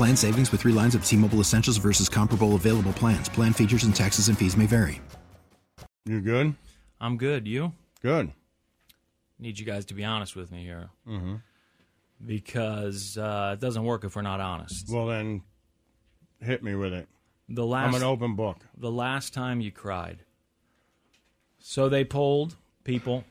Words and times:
Plan 0.00 0.16
savings 0.16 0.50
with 0.50 0.62
three 0.62 0.72
lines 0.72 0.94
of 0.94 1.04
T 1.04 1.14
Mobile 1.14 1.40
Essentials 1.40 1.76
versus 1.76 2.08
comparable 2.08 2.54
available 2.54 2.94
plans. 2.94 3.28
Plan 3.28 3.52
features 3.52 3.84
and 3.84 3.94
taxes 3.94 4.28
and 4.28 4.38
fees 4.38 4.56
may 4.56 4.64
vary. 4.64 4.98
You 6.06 6.22
good? 6.22 6.54
I'm 6.98 7.18
good. 7.18 7.46
You? 7.46 7.74
Good. 8.00 8.32
Need 9.38 9.58
you 9.58 9.66
guys 9.66 9.84
to 9.84 9.92
be 9.92 10.02
honest 10.02 10.34
with 10.34 10.50
me 10.50 10.62
here. 10.64 10.88
Mm-hmm. 11.06 11.34
Because 12.24 13.18
uh, 13.18 13.50
it 13.52 13.60
doesn't 13.60 13.84
work 13.84 14.04
if 14.04 14.16
we're 14.16 14.22
not 14.22 14.40
honest. 14.40 14.88
Well, 14.90 15.04
then 15.04 15.42
hit 16.40 16.62
me 16.62 16.74
with 16.74 16.94
it. 16.94 17.06
The 17.50 17.66
last, 17.66 17.88
I'm 17.88 17.94
an 17.94 18.02
open 18.02 18.36
book. 18.36 18.56
The 18.78 18.90
last 18.90 19.34
time 19.34 19.60
you 19.60 19.70
cried. 19.70 20.24
So 21.58 21.90
they 21.90 22.06
polled 22.06 22.56
people, 22.84 23.24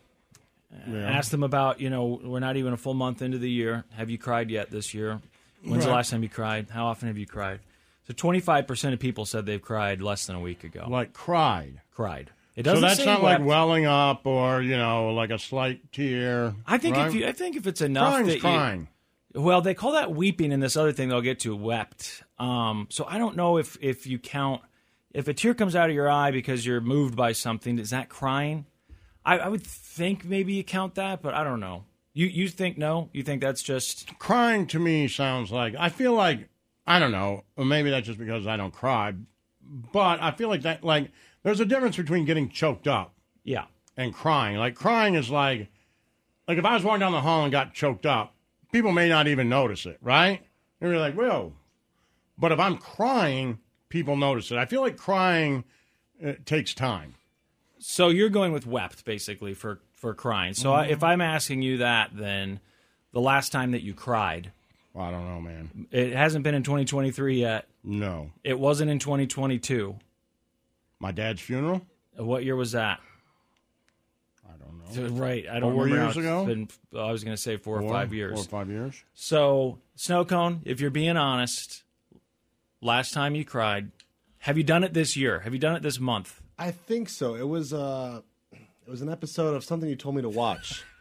Yeah. 0.87 0.99
asked 0.99 1.31
them 1.31 1.41
about, 1.41 1.81
you 1.81 1.89
know, 1.89 2.21
we're 2.23 2.39
not 2.39 2.57
even 2.57 2.73
a 2.73 2.77
full 2.77 2.93
month 2.93 3.23
into 3.23 3.39
the 3.39 3.49
year. 3.49 3.85
Have 3.95 4.11
you 4.11 4.19
cried 4.19 4.51
yet 4.51 4.69
this 4.69 4.93
year? 4.93 5.19
When's 5.63 5.85
the 5.85 5.91
last 5.91 6.09
time 6.09 6.23
you 6.23 6.29
cried? 6.29 6.69
How 6.69 6.85
often 6.87 7.07
have 7.07 7.17
you 7.17 7.25
cried? 7.25 7.59
So 8.07 8.13
25% 8.13 8.93
of 8.93 8.99
people 8.99 9.25
said 9.25 9.45
they've 9.45 9.61
cried 9.61 10.01
less 10.01 10.25
than 10.25 10.35
a 10.35 10.39
week 10.39 10.63
ago. 10.63 10.87
Like 10.89 11.13
cried. 11.13 11.81
Cried. 11.91 12.31
It 12.55 12.63
doesn't 12.63 12.81
so 12.81 12.87
that's 12.87 13.05
not 13.05 13.21
wept. 13.21 13.41
like 13.41 13.47
welling 13.47 13.85
up 13.85 14.25
or 14.25 14.61
you 14.61 14.75
know 14.75 15.13
like 15.13 15.29
a 15.29 15.39
slight 15.39 15.91
tear. 15.91 16.55
I 16.67 16.77
think 16.77 16.97
right? 16.97 17.07
if 17.07 17.13
you, 17.13 17.27
I 17.27 17.31
think 17.31 17.55
if 17.55 17.67
it's 17.67 17.81
enough 17.81 18.13
Crying's 18.13 18.27
that 18.27 18.35
you- 18.35 18.41
crying. 18.41 18.87
well, 19.33 19.61
they 19.61 19.73
call 19.73 19.93
that 19.93 20.11
weeping 20.11 20.51
and 20.51 20.61
this 20.61 20.75
other 20.75 20.91
thing 20.91 21.07
they'll 21.09 21.21
get 21.21 21.39
to 21.41 21.55
wept. 21.55 22.23
Um, 22.37 22.87
so 22.89 23.05
I 23.07 23.17
don't 23.17 23.35
know 23.37 23.57
if 23.57 23.77
if 23.79 24.07
you 24.07 24.19
count 24.19 24.61
if 25.13 25.27
a 25.27 25.33
tear 25.33 25.53
comes 25.53 25.75
out 25.75 25.89
of 25.89 25.95
your 25.95 26.09
eye 26.09 26.31
because 26.31 26.65
you're 26.65 26.81
moved 26.81 27.15
by 27.15 27.31
something. 27.31 27.79
Is 27.79 27.91
that 27.91 28.09
crying? 28.09 28.65
I, 29.25 29.37
I 29.39 29.47
would 29.47 29.63
think 29.63 30.25
maybe 30.25 30.53
you 30.53 30.63
count 30.63 30.95
that, 30.95 31.21
but 31.21 31.33
I 31.33 31.43
don't 31.43 31.59
know. 31.59 31.83
You 32.19 32.27
you 32.27 32.49
think 32.49 32.77
no? 32.77 33.09
You 33.13 33.23
think 33.23 33.39
that's 33.41 33.63
just 33.63 34.19
crying 34.19 34.67
to 34.67 34.79
me 34.79 35.07
sounds 35.07 35.51
like 35.51 35.73
I 35.79 35.87
feel 35.87 36.11
like 36.11 36.49
I 36.85 36.99
don't 36.99 37.13
know. 37.13 37.45
Or 37.55 37.63
maybe 37.63 37.89
that's 37.91 38.07
just 38.07 38.19
because 38.19 38.45
I 38.45 38.57
don't 38.57 38.73
cry, 38.73 39.13
but 39.93 40.21
I 40.21 40.31
feel 40.31 40.49
like 40.49 40.63
that 40.63 40.83
like 40.83 41.11
there's 41.43 41.61
a 41.61 41.65
difference 41.65 41.95
between 41.95 42.25
getting 42.25 42.49
choked 42.49 42.89
up, 42.89 43.13
yeah, 43.45 43.67
and 43.95 44.13
crying. 44.13 44.57
Like 44.57 44.75
crying 44.75 45.15
is 45.15 45.29
like 45.29 45.69
like 46.45 46.57
if 46.57 46.65
I 46.65 46.73
was 46.73 46.83
walking 46.83 46.99
down 46.99 47.13
the 47.13 47.21
hall 47.21 47.43
and 47.43 47.53
got 47.53 47.73
choked 47.73 48.05
up, 48.05 48.35
people 48.73 48.91
may 48.91 49.07
not 49.07 49.29
even 49.29 49.47
notice 49.47 49.85
it, 49.85 49.97
right? 50.01 50.41
And 50.81 50.91
you're 50.91 50.99
like, 50.99 51.15
whoa. 51.15 51.53
But 52.37 52.51
if 52.51 52.59
I'm 52.59 52.79
crying, 52.79 53.59
people 53.87 54.17
notice 54.17 54.51
it. 54.51 54.57
I 54.57 54.65
feel 54.65 54.81
like 54.81 54.97
crying 54.97 55.63
uh, 56.21 56.33
takes 56.43 56.73
time. 56.73 57.15
So 57.77 58.09
you're 58.09 58.27
going 58.27 58.51
with 58.51 58.67
wept 58.67 59.05
basically 59.05 59.53
for 59.53 59.79
for 59.99 60.13
crying. 60.13 60.53
So 60.53 60.73
I, 60.73 60.85
if 60.85 61.03
I'm 61.03 61.21
asking 61.21 61.61
you 61.61 61.77
that, 61.77 62.09
then 62.13 62.59
the 63.13 63.21
last 63.21 63.51
time 63.51 63.71
that 63.71 63.83
you 63.83 63.93
cried, 63.93 64.51
I 64.97 65.11
don't 65.11 65.27
know, 65.27 65.39
man. 65.39 65.87
it 65.91 66.13
hasn't 66.13 66.43
been 66.43 66.55
in 66.55 66.63
2023 66.63 67.39
yet. 67.39 67.67
No, 67.83 68.31
It 68.43 68.59
wasn't 68.59 68.89
in 68.91 68.99
2022. 68.99 69.95
my 70.99 71.11
dad's 71.11 71.39
funeral. 71.41 71.81
What 72.17 72.43
year 72.43 72.55
was 72.55 72.73
that? 72.73 72.99
I 74.45 74.51
don't 74.57 75.09
know. 75.09 75.15
Right, 75.21 75.45
I 75.49 75.59
don't 75.59 75.73
Four 75.73 75.83
remember. 75.85 76.05
years 76.05 76.17
ago? 76.17 76.39
It's 76.47 76.77
been, 76.91 76.99
I 76.99 77.11
was 77.11 77.23
going 77.23 77.35
to 77.35 77.41
say 77.41 77.55
four, 77.57 77.81
or 77.81 77.89
five 77.89 78.13
years. 78.13 78.33
Four 78.33 78.41
or 78.41 78.47
five 78.65 78.69
years. 78.69 79.01
So, 79.13 79.79
snow 79.95 80.25
cone, 80.25 80.61
if 80.65 80.81
you're 80.81 80.89
being 80.89 81.15
honest, 81.17 81.83
last 82.81 83.13
time 83.13 83.35
you 83.35 83.45
cried, 83.45 83.91
have 84.39 84.57
you 84.57 84.63
done 84.63 84.83
it 84.83 84.93
this 84.93 85.15
year? 85.15 85.39
Have 85.41 85.53
you 85.53 85.59
done 85.59 85.75
it 85.75 85.83
this 85.83 85.99
month? 85.99 86.41
I 86.57 86.71
think 86.71 87.07
so. 87.09 87.35
It 87.35 87.47
was 87.47 87.71
uh 87.73 88.21
it 88.89 88.91
was 88.91 89.01
an 89.03 89.09
episode 89.09 89.53
of 89.55 89.63
something 89.63 89.87
you 89.87 89.95
told 89.95 90.15
me 90.15 90.21
to 90.23 90.29
watch. 90.29 90.83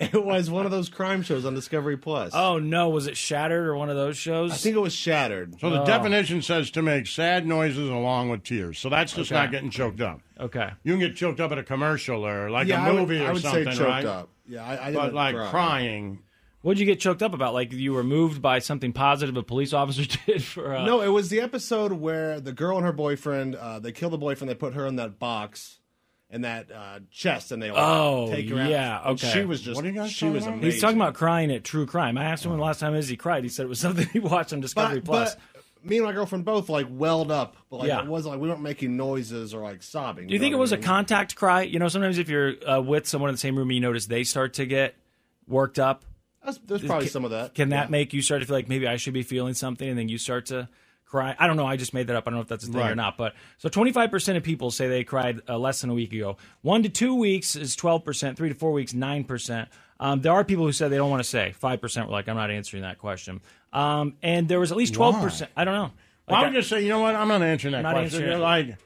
It 0.00 0.24
was 0.24 0.50
one 0.50 0.64
of 0.64 0.72
those 0.72 0.88
crime 0.88 1.22
shows 1.22 1.44
on 1.44 1.54
Discovery 1.54 1.96
Plus. 1.96 2.32
Oh 2.34 2.58
no, 2.58 2.88
was 2.88 3.06
it 3.06 3.16
Shattered 3.16 3.68
or 3.68 3.76
one 3.76 3.88
of 3.88 3.94
those 3.94 4.16
shows? 4.16 4.50
I 4.50 4.56
think 4.56 4.74
it 4.74 4.80
was 4.80 4.92
Shattered. 4.92 5.60
So 5.60 5.70
the 5.70 5.82
Oh. 5.82 5.86
definition 5.86 6.42
says 6.42 6.72
to 6.72 6.82
make 6.82 7.06
sad 7.06 7.46
noises 7.46 7.88
along 7.88 8.28
with 8.28 8.42
tears. 8.42 8.80
So 8.80 8.88
that's 8.88 9.12
just 9.12 9.30
Okay. 9.30 9.40
not 9.40 9.52
getting 9.52 9.70
choked 9.70 10.00
up. 10.00 10.20
Okay. 10.40 10.70
You 10.82 10.94
can 10.94 10.98
get 10.98 11.14
choked 11.14 11.38
up 11.38 11.52
at 11.52 11.58
a 11.58 11.62
commercial 11.62 12.26
or 12.26 12.50
like 12.50 12.66
yeah, 12.66 12.84
a 12.84 12.88
I 12.88 12.92
would- 12.92 13.00
movie 13.02 13.20
I 13.20 13.28
or 13.28 13.34
would, 13.34 13.42
something, 13.42 13.64
say 13.66 13.70
choked 13.78 13.88
right? 13.88 14.04
up. 14.04 14.28
Yeah, 14.48 14.64
I, 14.66 14.88
I 14.88 14.92
But 14.92 15.02
didn't 15.02 15.14
like 15.14 15.34
cry. 15.36 15.50
crying. 15.50 16.18
What'd 16.62 16.80
you 16.80 16.86
get 16.86 16.98
choked 16.98 17.22
up 17.22 17.32
about? 17.32 17.54
Like 17.54 17.72
you 17.72 17.92
were 17.92 18.02
moved 18.02 18.42
by 18.42 18.58
something 18.58 18.92
positive 18.92 19.36
a 19.36 19.44
police 19.44 19.72
officer 19.72 20.02
did 20.26 20.42
for? 20.42 20.74
Uh, 20.74 20.84
No, 20.84 21.00
it 21.00 21.08
was 21.08 21.28
the 21.28 21.40
episode 21.40 21.92
where 21.92 22.40
the 22.40 22.52
girl 22.52 22.76
and 22.76 22.84
her 22.84 22.92
boyfriend 22.92 23.54
uh, 23.54 23.78
they 23.78 23.92
kill 23.92 24.10
the 24.10 24.18
boyfriend. 24.18 24.50
They 24.50 24.56
put 24.56 24.74
her 24.74 24.84
in 24.84 24.96
that 24.96 25.20
box 25.20 25.78
in 26.32 26.40
that 26.40 26.72
uh, 26.72 26.98
chest, 27.10 27.52
and 27.52 27.62
they 27.62 27.70
like, 27.70 27.78
Oh, 27.80 28.28
take 28.30 28.48
her 28.48 28.58
out. 28.58 28.70
yeah, 28.70 29.00
And 29.02 29.10
okay. 29.12 29.30
she 29.32 29.44
was 29.44 29.60
just 29.60 29.76
What 29.76 29.84
are 29.84 29.88
you 29.88 29.94
guys 29.94 30.10
she 30.10 30.28
was 30.28 30.44
about? 30.44 30.54
amazing. 30.54 30.70
He's 30.72 30.80
talking 30.80 30.96
about 30.96 31.14
crying 31.14 31.52
at 31.52 31.62
True 31.62 31.86
Crime. 31.86 32.16
I 32.18 32.24
asked 32.24 32.44
him 32.44 32.50
when 32.52 32.58
the 32.58 32.64
last 32.64 32.80
time 32.80 32.94
is 32.94 33.06
he 33.06 33.16
cried. 33.16 33.44
He 33.44 33.50
said 33.50 33.66
it 33.66 33.68
was 33.68 33.78
something 33.86 34.06
he 34.08 34.18
watched 34.18 34.52
on 34.54 34.60
Discovery 34.60 35.00
but, 35.00 35.04
Plus. 35.04 35.34
but 35.34 35.62
me 35.84 35.98
and 35.98 36.06
my 36.06 36.12
girlfriend 36.12 36.44
both 36.46 36.68
like 36.70 36.86
welled 36.88 37.30
up, 37.30 37.56
but 37.70 37.78
like 37.80 37.88
Yeah. 37.88 38.00
it 38.00 38.06
wasn't 38.06 38.32
like 38.34 38.40
we 38.40 38.48
weren't 38.48 38.62
making 38.62 38.96
noises 38.96 39.52
or 39.52 39.62
like 39.62 39.82
sobbing. 39.82 40.26
Do 40.28 40.32
you 40.32 40.40
think 40.40 40.52
it 40.54 40.58
was 40.58 40.72
I 40.72 40.76
a 40.76 40.78
mean? 40.78 40.86
contact 40.86 41.36
cry? 41.36 41.62
You 41.62 41.78
know, 41.78 41.88
sometimes 41.88 42.16
if 42.18 42.28
you're 42.30 42.54
uh, 42.66 42.80
with 42.80 43.06
someone 43.06 43.28
in 43.28 43.34
the 43.34 43.38
same 43.38 43.56
room, 43.58 43.70
you 43.70 43.80
notice 43.80 44.06
they 44.06 44.24
start 44.24 44.54
to 44.54 44.64
get 44.64 44.94
worked 45.46 45.78
up. 45.78 46.04
That's- 46.40 46.58
There's 46.66 46.82
probably 46.82 47.04
Can- 47.06 47.12
some 47.12 47.24
of 47.26 47.32
that. 47.32 47.54
Can 47.54 47.68
that 47.70 47.90
make 47.90 48.12
you 48.14 48.22
start 48.22 48.40
to 48.40 48.46
feel 48.46 48.56
like 48.56 48.68
maybe 48.68 48.86
I 48.88 48.96
should 48.96 49.12
be 49.14 49.22
feeling 49.22 49.54
something, 49.54 49.86
and 49.88 49.98
then 49.98 50.08
you 50.08 50.16
start 50.18 50.46
to 50.46 50.68
cry? 51.12 51.36
I 51.38 51.46
don't 51.46 51.56
know. 51.56 51.66
I 51.66 51.76
just 51.76 51.94
made 51.94 52.08
that 52.08 52.16
up. 52.16 52.24
I 52.26 52.30
don't 52.30 52.38
know 52.38 52.42
if 52.42 52.48
that's 52.48 52.64
a 52.66 52.72
thing 52.72 52.80
or 52.80 52.94
not. 52.96 53.16
But 53.16 53.34
so 53.58 53.68
25% 53.68 54.36
of 54.36 54.42
people 54.42 54.70
say 54.72 54.88
they 54.88 55.04
cried 55.04 55.40
uh, 55.48 55.56
less 55.58 55.80
than 55.82 55.90
a 55.90 55.94
week 55.94 56.12
ago. 56.12 56.38
One 56.62 56.82
to 56.82 56.88
two 56.88 57.14
weeks 57.14 57.54
is 57.54 57.76
12%. 57.76 58.36
Three 58.36 58.48
to 58.48 58.54
four 58.56 58.72
weeks, 58.72 58.92
9%. 58.92 59.68
Um, 60.00 60.20
there 60.22 60.32
are 60.32 60.42
people 60.42 60.64
who 60.64 60.72
said 60.72 60.90
they 60.90 60.96
don't 60.96 61.10
want 61.10 61.22
to 61.22 61.28
say. 61.28 61.54
5% 61.62 62.06
were 62.06 62.10
like, 62.12 62.28
I'm 62.28 62.34
not 62.36 62.50
answering 62.50 62.82
that 62.82 62.98
question. 62.98 63.40
Um, 63.72 64.14
and 64.22 64.48
there 64.48 64.58
was 64.58 64.72
at 64.72 64.78
least 64.78 64.94
12%. 64.94 65.46
I 65.56 65.64
don't 65.64 65.74
know. 65.74 65.90
Well, 66.26 66.38
I 66.38 66.42
Like, 66.42 66.52
would 66.52 66.56
just 66.58 66.70
say, 66.70 66.82
you 66.82 66.88
know 66.88 67.00
what? 67.00 67.14
I'm 67.14 67.28
not 67.28 67.42
answering 67.42 67.72
that 67.72 67.82
Not 67.82 67.94
question. 67.94 68.22
answering 68.22 68.40
like, 68.40 68.76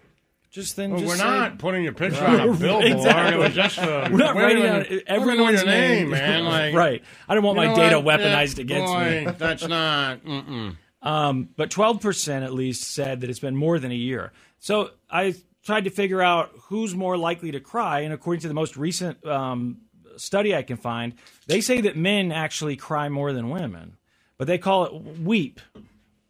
just 0.50 0.74
then, 0.76 0.90
well, 0.90 1.00
just 1.00 1.10
we're 1.10 1.16
say- 1.16 1.24
not 1.24 1.58
putting 1.58 1.84
your 1.84 1.92
picture 1.92 2.24
on 2.26 2.40
a 2.40 2.52
billboard. 2.54 2.84
Exactly. 2.86 3.34
It 3.34 3.38
was 3.38 3.54
just 3.54 3.78
a, 3.78 4.08
We're 4.10 4.16
not 4.18 4.34
writing 4.36 4.62
don't 4.62 4.66
down 4.66 4.80
even- 4.86 4.92
we 4.96 5.02
don't 5.04 5.20
everyone's 5.20 5.62
your 5.62 5.70
name, 5.70 6.10
man. 6.10 6.44
Like, 6.46 6.74
right. 6.74 7.04
I 7.28 7.34
don't 7.34 7.44
want 7.44 7.56
my 7.56 7.74
data 7.74 8.00
what? 8.00 8.20
weaponized 8.20 8.56
Yeah, 8.58 8.62
against 8.62 8.92
boy, 8.92 9.24
me. 9.26 9.32
That's 9.38 9.66
not. 9.68 10.24
Mm-mm. 10.24 10.76
Um, 11.06 11.50
but 11.56 11.70
12% 11.70 12.42
at 12.42 12.52
least 12.52 12.82
said 12.82 13.20
that 13.20 13.30
it's 13.30 13.38
been 13.38 13.54
more 13.54 13.78
than 13.78 13.92
a 13.92 13.96
year. 13.96 14.32
So 14.58 14.90
I 15.08 15.36
tried 15.62 15.84
to 15.84 15.90
figure 15.90 16.20
out 16.20 16.50
who's 16.64 16.96
more 16.96 17.16
likely 17.16 17.52
to 17.52 17.60
cry. 17.60 18.00
And 18.00 18.12
according 18.12 18.40
to 18.40 18.48
the 18.48 18.54
most 18.54 18.76
recent 18.76 19.24
um, 19.24 19.76
study 20.16 20.52
I 20.52 20.62
can 20.62 20.76
find, 20.76 21.14
they 21.46 21.60
say 21.60 21.80
that 21.82 21.96
men 21.96 22.32
actually 22.32 22.74
cry 22.74 23.08
more 23.08 23.32
than 23.32 23.50
women, 23.50 23.96
but 24.36 24.48
they 24.48 24.58
call 24.58 24.84
it 24.86 25.20
weep 25.20 25.60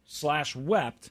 slash 0.05 0.55
wept. 0.55 1.09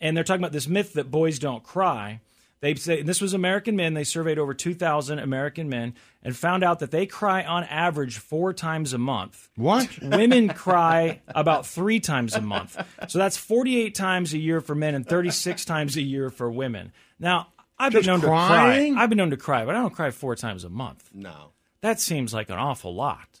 And 0.00 0.16
they're 0.16 0.22
talking 0.22 0.42
about 0.42 0.52
this 0.52 0.68
myth 0.68 0.92
that 0.92 1.10
boys 1.10 1.40
don't 1.40 1.64
cry. 1.64 2.20
They 2.62 2.74
say 2.76 3.00
and 3.00 3.08
this 3.08 3.20
was 3.20 3.34
American 3.34 3.74
men. 3.74 3.92
They 3.94 4.04
surveyed 4.04 4.38
over 4.38 4.54
2,000 4.54 5.18
American 5.18 5.68
men 5.68 5.94
and 6.22 6.34
found 6.36 6.62
out 6.62 6.78
that 6.78 6.92
they 6.92 7.06
cry 7.06 7.42
on 7.42 7.64
average 7.64 8.18
four 8.18 8.52
times 8.54 8.92
a 8.92 8.98
month. 8.98 9.50
What? 9.56 9.88
Women 10.00 10.48
cry 10.48 11.20
about 11.34 11.66
three 11.66 11.98
times 11.98 12.34
a 12.36 12.40
month. 12.40 12.80
So 13.08 13.18
that's 13.18 13.36
48 13.36 13.96
times 13.96 14.32
a 14.32 14.38
year 14.38 14.60
for 14.60 14.76
men 14.76 14.94
and 14.94 15.04
36 15.04 15.64
times 15.64 15.96
a 15.96 16.02
year 16.02 16.30
for 16.30 16.48
women. 16.50 16.92
Now, 17.18 17.48
I've 17.80 17.90
Just 17.90 18.06
been 18.06 18.12
known 18.12 18.20
crying? 18.20 18.92
to 18.92 18.94
cry. 18.94 19.02
I've 19.02 19.08
been 19.08 19.18
known 19.18 19.30
to 19.30 19.36
cry, 19.36 19.64
but 19.64 19.74
I 19.74 19.80
don't 19.82 19.92
cry 19.94 20.12
four 20.12 20.36
times 20.36 20.62
a 20.62 20.68
month. 20.70 21.10
No. 21.12 21.50
That 21.80 21.98
seems 21.98 22.32
like 22.32 22.48
an 22.48 22.58
awful 22.58 22.94
lot. 22.94 23.40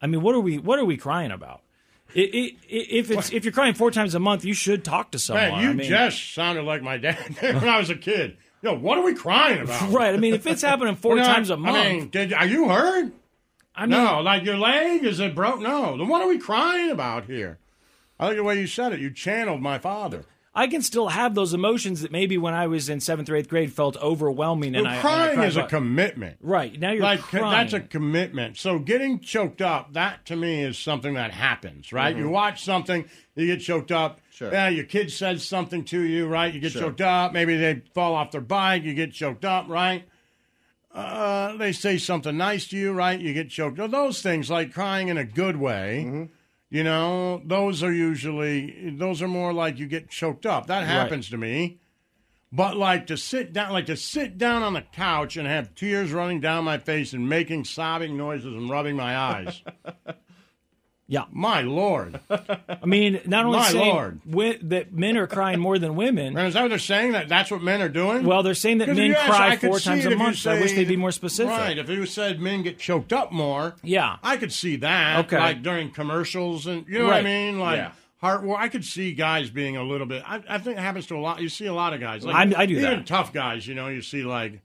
I 0.00 0.06
mean, 0.06 0.22
what 0.22 0.34
are 0.34 0.40
we 0.40 0.56
what 0.58 0.78
are 0.78 0.84
we 0.86 0.96
crying 0.96 1.30
about? 1.30 1.60
If 2.14 3.10
it's 3.10 3.32
if 3.32 3.44
you're 3.44 3.52
crying 3.52 3.74
four 3.74 3.90
times 3.90 4.14
a 4.14 4.20
month, 4.20 4.44
you 4.44 4.54
should 4.54 4.84
talk 4.84 5.10
to 5.12 5.18
someone. 5.18 5.50
Man, 5.50 5.62
you 5.62 5.70
I 5.70 5.72
mean, 5.74 5.88
just 5.88 6.34
sounded 6.34 6.64
like 6.64 6.82
my 6.82 6.96
dad 6.96 7.36
when 7.40 7.68
I 7.68 7.78
was 7.78 7.90
a 7.90 7.96
kid. 7.96 8.36
Yo, 8.62 8.74
what 8.74 8.96
are 8.98 9.04
we 9.04 9.14
crying 9.14 9.60
about? 9.60 9.90
Right. 9.90 10.14
I 10.14 10.16
mean, 10.16 10.32
if 10.34 10.46
it's 10.46 10.62
happening 10.62 10.96
4 10.96 11.16
not- 11.16 11.26
times 11.26 11.50
a 11.50 11.56
month, 11.56 11.76
I 11.76 11.92
mean, 11.92 12.08
did, 12.08 12.32
are 12.32 12.46
you 12.46 12.68
hurt? 12.68 13.12
I 13.76 13.82
mean, 13.86 13.90
No, 13.90 14.20
like 14.20 14.44
your 14.44 14.56
leg 14.56 15.04
is 15.04 15.20
it 15.20 15.34
broke? 15.34 15.60
No, 15.60 15.98
then 15.98 16.08
what 16.08 16.22
are 16.22 16.28
we 16.28 16.38
crying 16.38 16.90
about 16.90 17.24
here? 17.26 17.58
I 18.18 18.28
like 18.28 18.36
the 18.36 18.44
way 18.44 18.58
you 18.60 18.66
said 18.68 18.92
it. 18.92 19.00
You 19.00 19.10
channeled 19.10 19.60
my 19.60 19.78
father. 19.78 20.24
I 20.56 20.68
can 20.68 20.82
still 20.82 21.08
have 21.08 21.34
those 21.34 21.52
emotions 21.52 22.02
that 22.02 22.12
maybe 22.12 22.38
when 22.38 22.54
I 22.54 22.68
was 22.68 22.88
in 22.88 23.00
seventh 23.00 23.28
or 23.28 23.34
eighth 23.34 23.48
grade 23.48 23.72
felt 23.72 23.96
overwhelming. 23.96 24.76
And 24.76 24.84
Well, 24.84 24.92
I, 24.92 24.96
and 24.96 24.98
I 24.98 25.02
crying 25.02 25.34
cried 25.34 25.48
is 25.48 25.56
a 25.56 25.66
commitment. 25.66 26.36
Right. 26.40 26.78
Now 26.78 26.92
you're 26.92 27.02
like 27.02 27.20
crying. 27.20 27.50
that's 27.50 27.72
a 27.72 27.80
commitment. 27.80 28.56
So 28.56 28.78
getting 28.78 29.18
choked 29.18 29.60
up, 29.60 29.94
that 29.94 30.24
to 30.26 30.36
me 30.36 30.62
is 30.62 30.78
something 30.78 31.14
that 31.14 31.32
happens, 31.32 31.92
right? 31.92 32.16
You 32.16 32.28
watch 32.28 32.62
something, 32.64 33.04
you 33.34 33.46
get 33.48 33.62
choked 33.62 33.90
up. 33.90 34.20
Sure. 34.30 34.52
Yeah, 34.52 34.68
your 34.68 34.84
kid 34.84 35.10
says 35.10 35.44
something 35.44 35.84
to 35.86 36.00
you, 36.00 36.28
right? 36.28 36.54
You 36.54 36.60
get 36.60 36.70
Sure. 36.72 36.82
choked 36.82 37.00
up. 37.00 37.32
Maybe 37.32 37.56
they 37.56 37.82
fall 37.92 38.14
off 38.14 38.30
their 38.30 38.40
bike, 38.40 38.84
you 38.84 38.94
get 38.94 39.12
choked 39.12 39.44
up, 39.44 39.68
right? 39.68 40.04
Uh, 40.92 41.56
they 41.56 41.72
say 41.72 41.98
something 41.98 42.36
nice 42.36 42.68
to 42.68 42.76
you, 42.76 42.92
right? 42.92 43.18
You 43.18 43.34
get 43.34 43.50
choked. 43.50 43.78
Those 43.90 44.22
things, 44.22 44.48
like 44.48 44.72
crying 44.72 45.08
in 45.08 45.18
a 45.18 45.24
good 45.24 45.56
way, 45.56 46.28
you 46.74 46.82
know, 46.82 47.40
those 47.44 47.84
are 47.84 47.92
usually 47.92 48.90
those 48.98 49.22
are 49.22 49.28
more 49.28 49.52
like 49.52 49.78
you 49.78 49.86
get 49.86 50.10
choked 50.10 50.44
up. 50.44 50.66
That 50.66 50.84
happens 50.84 51.30
to 51.30 51.36
me. 51.36 51.78
But 52.50 52.76
like 52.76 53.06
to 53.06 53.16
sit 53.16 53.52
down, 53.52 53.70
like 53.70 53.86
to 53.86 53.96
sit 53.96 54.38
down 54.38 54.64
on 54.64 54.72
the 54.72 54.82
couch 54.82 55.36
and 55.36 55.46
have 55.46 55.76
tears 55.76 56.10
running 56.10 56.40
down 56.40 56.64
my 56.64 56.78
face 56.78 57.12
and 57.12 57.28
making 57.28 57.66
sobbing 57.66 58.16
noises 58.16 58.56
and 58.56 58.68
rubbing 58.68 58.96
my 58.96 59.16
eyes. 59.16 59.62
yeah. 61.06 61.24
my 61.32 61.60
lord, 61.62 62.20
I 62.30 62.86
mean, 62.86 63.20
not 63.26 63.44
only 63.44 63.58
My 63.58 63.68
saying 63.68 63.94
Lord. 63.94 64.20
wi- 64.24 64.58
that 64.62 64.92
men 64.92 65.16
are 65.16 65.26
crying 65.26 65.60
more 65.60 65.78
than 65.78 65.96
women. 65.96 66.34
man, 66.34 66.46
is 66.46 66.54
that 66.54 66.62
what 66.62 66.68
they're 66.68 66.78
saying? 66.78 67.12
That 67.12 67.28
that's 67.28 67.50
what 67.50 67.62
men 67.62 67.82
are 67.82 67.88
doing? 67.88 68.24
Well, 68.24 68.42
they're 68.42 68.54
saying 68.54 68.78
that 68.78 68.88
men 68.88 69.14
ask- 69.14 69.26
cry 69.30 69.48
I 69.50 69.56
four 69.56 69.78
times 69.80 70.06
a 70.06 70.16
month. 70.16 70.46
I 70.46 70.60
wish 70.60 70.72
they'd 70.72 70.88
be 70.88 70.96
more 70.96 71.12
specific. 71.12 71.50
Right. 71.50 71.76
If 71.78 71.88
you 71.88 72.06
said 72.06 72.40
men 72.40 72.62
get 72.62 72.78
choked 72.78 73.12
up 73.12 73.32
more, 73.32 73.76
Yeah. 73.82 74.16
I 74.22 74.36
could 74.36 74.52
see 74.52 74.76
that. 74.76 75.26
Okay. 75.26 75.38
Like 75.38 75.62
during 75.62 75.90
commercials 75.90 76.66
and 76.66 76.86
you 76.88 76.98
know 77.00 77.06
what 77.06 77.14
I 77.16 77.22
mean? 77.22 77.58
Like 77.58 77.76
Yeah. 77.78 77.92
heart 78.20 78.42
well, 78.44 78.56
I 78.56 78.68
could 78.68 78.84
see 78.84 79.12
guys 79.12 79.50
being 79.50 79.76
a 79.76 79.82
little 79.82 80.06
bit. 80.06 80.22
I, 80.26 80.42
I 80.48 80.58
think 80.58 80.78
it 80.78 80.80
happens 80.80 81.06
to 81.08 81.16
a 81.16 81.20
lot. 81.20 81.40
You 81.42 81.48
see 81.48 81.66
a 81.66 81.74
lot 81.74 81.92
of 81.92 82.00
guys. 82.00 82.24
Like, 82.24 82.34
I'm- 82.36 82.54
I 82.56 82.66
do 82.66 82.72
even 82.72 82.82
that. 82.84 82.92
Even 82.92 83.04
tough 83.04 83.32
guys. 83.32 83.66
You 83.66 83.74
know, 83.74 83.88
you 83.88 84.00
see 84.02 84.22
like 84.22 84.60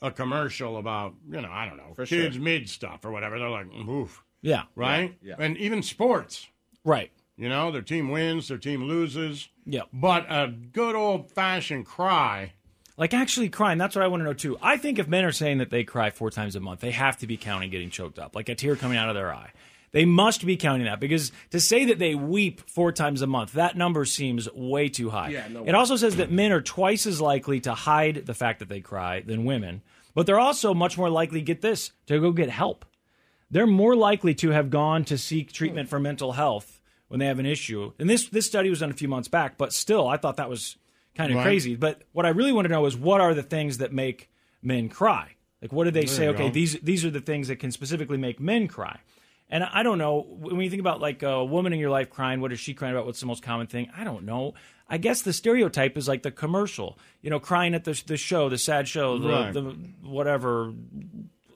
a 0.00 0.10
commercial 0.10 0.78
about 0.78 1.14
you 1.30 1.40
know 1.40 1.50
I 1.50 1.66
don't 1.66 1.76
know 1.76 1.92
For 1.94 2.06
kids 2.06 2.34
sure. 2.36 2.42
mid 2.44 2.68
stuff 2.68 3.04
or 3.04 3.10
whatever. 3.12 3.38
They're 3.38 3.48
like 3.48 3.66
oof, 3.88 4.21
Yeah. 4.42 4.64
right? 4.74 5.16
Yeah. 5.22 5.36
And 5.38 5.56
even 5.56 5.82
sports. 5.82 6.48
Right. 6.84 7.10
You 7.36 7.48
know, 7.48 7.70
their 7.72 7.82
team 7.82 8.10
wins, 8.10 8.48
their 8.48 8.58
team 8.58 8.84
loses. 8.84 9.48
Yeah. 9.64 9.82
But 9.92 10.26
a 10.28 10.48
good 10.48 10.94
old 10.94 11.30
fashioned 11.30 11.86
cry. 11.86 12.52
Like 12.98 13.14
actually 13.14 13.48
crying. 13.48 13.78
That's 13.78 13.96
what 13.96 14.04
I 14.04 14.08
want 14.08 14.20
to 14.20 14.24
know 14.24 14.34
too. 14.34 14.58
I 14.60 14.76
think 14.76 14.98
if 14.98 15.08
men 15.08 15.24
are 15.24 15.32
saying 15.32 15.58
that 15.58 15.70
they 15.70 15.82
cry 15.82 16.10
four 16.10 16.30
times 16.30 16.56
a 16.56 16.60
month, 16.60 16.80
they 16.80 16.90
have 16.90 17.16
to 17.18 17.26
be 17.26 17.36
counting 17.36 17.70
getting 17.70 17.90
choked 17.90 18.18
up, 18.18 18.36
like 18.36 18.48
a 18.48 18.54
tear 18.54 18.76
coming 18.76 18.98
out 18.98 19.08
of 19.08 19.14
their 19.14 19.32
eye. 19.32 19.50
They 19.92 20.04
must 20.04 20.46
be 20.46 20.56
counting 20.56 20.86
that 20.86 21.00
because 21.00 21.32
to 21.50 21.60
say 21.60 21.86
that 21.86 21.98
they 21.98 22.14
weep 22.14 22.68
four 22.68 22.92
times 22.92 23.20
a 23.22 23.26
month, 23.26 23.52
that 23.52 23.76
number 23.76 24.04
seems 24.04 24.50
way 24.52 24.88
too 24.88 25.10
high. 25.10 25.28
Yeah, 25.30 25.48
no 25.48 25.64
it 25.64 25.74
also 25.74 25.96
says 25.96 26.16
that 26.16 26.30
men 26.30 26.50
are 26.50 26.62
twice 26.62 27.06
as 27.06 27.20
likely 27.20 27.60
to 27.60 27.74
hide 27.74 28.24
the 28.26 28.34
fact 28.34 28.58
that 28.60 28.68
they 28.68 28.80
cry 28.80 29.20
than 29.20 29.44
women, 29.44 29.82
but 30.14 30.26
they're 30.26 30.40
also 30.40 30.72
much 30.72 30.96
more 30.96 31.10
likely, 31.10 31.40
to 31.40 31.44
get 31.44 31.60
this, 31.60 31.92
to 32.06 32.20
go 32.20 32.32
get 32.32 32.48
help. 32.48 32.86
They're 33.52 33.66
more 33.68 33.94
likely 33.94 34.34
to 34.36 34.50
have 34.50 34.70
gone 34.70 35.04
to 35.04 35.16
seek 35.18 35.52
treatment 35.52 35.88
for 35.88 36.00
mental 36.00 36.32
health 36.32 36.80
when 37.08 37.20
they 37.20 37.26
have 37.26 37.38
an 37.38 37.46
issue. 37.46 37.92
And 37.98 38.08
this 38.10 38.28
this 38.28 38.46
study 38.46 38.70
was 38.70 38.80
done 38.80 38.90
a 38.90 38.94
few 38.94 39.08
months 39.08 39.28
back, 39.28 39.56
but 39.58 39.72
still, 39.72 40.08
I 40.08 40.16
thought 40.16 40.38
that 40.38 40.48
was 40.50 40.76
kind 41.14 41.30
of 41.30 41.36
Right. 41.36 41.44
crazy. 41.44 41.76
But 41.76 42.02
what 42.12 42.24
I 42.26 42.30
really 42.30 42.52
want 42.52 42.64
to 42.66 42.72
know 42.72 42.86
is 42.86 42.96
what 42.96 43.20
are 43.20 43.34
the 43.34 43.42
things 43.42 43.78
that 43.78 43.92
make 43.92 44.30
men 44.62 44.88
cry? 44.88 45.36
Like, 45.60 45.72
what 45.72 45.84
do 45.84 45.90
they 45.92 46.06
say? 46.06 46.26
Okay, 46.28 46.46
go. 46.48 46.50
these 46.50 46.80
these 46.80 47.04
are 47.04 47.10
the 47.10 47.20
things 47.20 47.48
that 47.48 47.56
can 47.56 47.70
specifically 47.70 48.16
make 48.18 48.40
men 48.40 48.66
cry. 48.66 48.98
And 49.50 49.62
I 49.64 49.82
don't 49.82 49.98
know 49.98 50.22
when 50.40 50.58
you 50.62 50.70
think 50.70 50.80
about 50.80 51.02
like 51.02 51.22
a 51.22 51.44
woman 51.44 51.74
in 51.74 51.78
your 51.78 51.90
life 51.90 52.08
crying. 52.08 52.40
What 52.40 52.52
is 52.52 52.58
she 52.58 52.72
crying 52.72 52.94
about? 52.94 53.04
What's 53.04 53.20
the 53.20 53.26
most 53.26 53.42
common 53.42 53.66
thing? 53.66 53.90
I 53.94 54.02
don't 54.02 54.24
know. 54.24 54.54
I 54.88 54.96
guess 54.96 55.20
the 55.20 55.32
stereotype 55.34 55.98
is 55.98 56.08
like 56.08 56.22
the 56.22 56.30
commercial. 56.30 56.98
You 57.20 57.28
know, 57.28 57.38
crying 57.38 57.74
at 57.74 57.84
the 57.84 58.02
the 58.06 58.16
show, 58.16 58.48
the 58.48 58.56
sad 58.56 58.88
show, 58.88 59.18
the, 59.18 59.28
Right. 59.28 59.52
the 59.52 59.62
whatever 60.02 60.72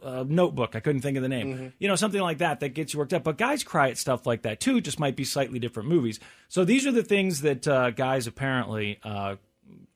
uh, 0.07 0.25
notebook. 0.27 0.77
I 0.77 0.81
couldn't 0.81 1.03
think 1.03 1.17
of 1.17 1.23
the 1.23 1.29
name. 1.29 1.55
Mm-hmm. 1.55 1.67
You 1.79 1.89
know, 1.89 1.97
something 1.97 2.21
like 2.21 2.39
that 2.39 2.61
that 2.61 2.71
gets 2.71 2.95
you 2.95 3.01
worked 3.01 3.13
up. 3.13 3.25
But 3.25 3.37
guys 3.37 3.65
cry 3.65 3.91
at 3.91 3.99
stuff 3.99 4.27
like 4.27 4.43
that 4.43 4.61
too. 4.61 4.81
Just 4.81 5.01
might 5.01 5.17
be 5.17 5.25
slightly 5.25 5.59
different 5.59 5.89
movies. 5.89 6.21
So 6.49 6.65
these 6.65 6.87
are 6.87 6.93
the 6.93 7.03
things 7.03 7.41
that 7.41 7.67
uh, 7.67 7.91
guys 7.91 8.27
apparently 8.27 9.01
uh, 9.03 9.37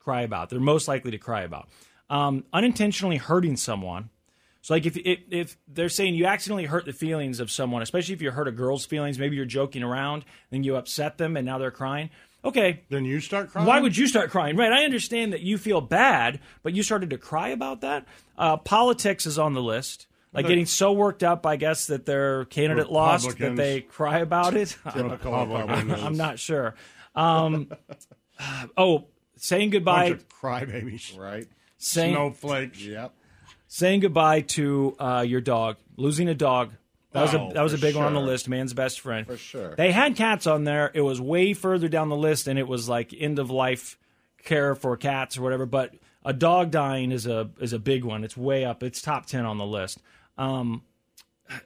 cry 0.00 0.22
about. 0.22 0.50
They're 0.50 0.58
most 0.58 0.88
likely 0.88 1.12
to 1.12 1.18
cry 1.18 1.42
about. 1.42 1.68
Um, 2.10 2.44
unintentionally 2.52 3.18
hurting 3.18 3.56
someone. 3.56 4.10
So 4.62 4.74
like 4.74 4.84
if, 4.84 4.96
if 4.96 5.20
if 5.30 5.56
they're 5.68 5.88
saying 5.88 6.16
you 6.16 6.26
accidentally 6.26 6.66
hurt 6.66 6.84
the 6.84 6.92
feelings 6.92 7.40
of 7.40 7.50
someone, 7.50 7.80
especially 7.80 8.14
if 8.14 8.20
you 8.20 8.30
hurt 8.30 8.48
a 8.48 8.52
girl's 8.52 8.84
feelings, 8.84 9.18
maybe 9.18 9.36
you're 9.36 9.46
joking 9.46 9.82
around, 9.82 10.24
then 10.50 10.64
you 10.64 10.76
upset 10.76 11.18
them, 11.18 11.36
and 11.36 11.46
now 11.46 11.58
they're 11.58 11.70
crying. 11.70 12.10
Okay, 12.44 12.82
Then 12.88 13.04
you 13.04 13.20
start 13.20 13.50
crying. 13.50 13.66
why 13.66 13.80
would 13.80 13.96
you 13.96 14.06
start 14.06 14.30
crying? 14.30 14.56
Right. 14.56 14.72
I 14.72 14.84
understand 14.84 15.32
that 15.34 15.40
you 15.40 15.58
feel 15.58 15.80
bad, 15.80 16.40
but 16.62 16.72
you 16.74 16.82
started 16.82 17.10
to 17.10 17.18
cry 17.18 17.48
about 17.48 17.82
that. 17.82 18.06
Uh, 18.38 18.56
politics 18.56 19.26
is 19.26 19.38
on 19.38 19.52
the 19.54 19.62
list. 19.62 20.06
Like 20.32 20.46
getting 20.46 20.66
so 20.66 20.92
worked 20.92 21.24
up, 21.24 21.44
I 21.44 21.56
guess, 21.56 21.88
that 21.88 22.06
their 22.06 22.44
candidate 22.44 22.90
lost 22.90 23.36
that 23.38 23.56
they 23.56 23.80
cry 23.80 24.18
about 24.20 24.54
it. 24.54 24.76
Republicans. 24.94 26.02
I'm 26.02 26.16
not 26.16 26.38
sure. 26.38 26.76
Um, 27.16 27.68
oh, 28.76 29.06
saying 29.36 29.70
goodbye, 29.70 30.10
Bunch 30.10 30.22
of 30.22 30.28
crybabies. 30.28 31.18
Right? 31.18 31.48
saying 31.78 32.14
Snowflakes. 32.14 32.80
Yep. 32.80 33.12
saying 33.66 34.00
goodbye 34.00 34.42
to 34.42 34.94
uh, 35.00 35.24
your 35.26 35.40
dog, 35.40 35.76
losing 35.96 36.28
a 36.28 36.34
dog. 36.34 36.70
That 37.12 37.22
was 37.22 37.34
a 37.34 37.50
that 37.54 37.62
was 37.62 37.72
a 37.72 37.76
for 37.76 37.82
big 37.82 37.96
one 37.96 38.04
on 38.04 38.14
the 38.14 38.20
list. 38.20 38.48
Man's 38.48 38.72
best 38.72 39.00
friend. 39.00 39.26
For 39.26 39.36
sure. 39.36 39.74
They 39.74 39.90
had 39.90 40.16
cats 40.16 40.46
on 40.46 40.64
there. 40.64 40.90
It 40.94 41.00
was 41.00 41.20
way 41.20 41.54
further 41.54 41.88
down 41.88 42.08
the 42.08 42.16
list, 42.16 42.46
and 42.46 42.58
it 42.58 42.68
was 42.68 42.88
like 42.88 43.12
end 43.16 43.38
of 43.38 43.50
life 43.50 43.98
care 44.44 44.74
for 44.74 44.96
cats 44.96 45.36
or 45.36 45.42
whatever. 45.42 45.66
But 45.66 45.94
a 46.24 46.32
dog 46.32 46.70
dying 46.70 47.10
is 47.10 47.26
a 47.26 47.50
is 47.60 47.72
a 47.72 47.78
big 47.78 48.04
one. 48.04 48.22
It's 48.22 48.36
way 48.36 48.64
up. 48.64 48.82
It's 48.82 49.02
top 49.02 49.26
ten 49.26 49.44
on 49.44 49.58
the 49.58 49.66
list. 49.66 49.98
Um, 50.38 50.82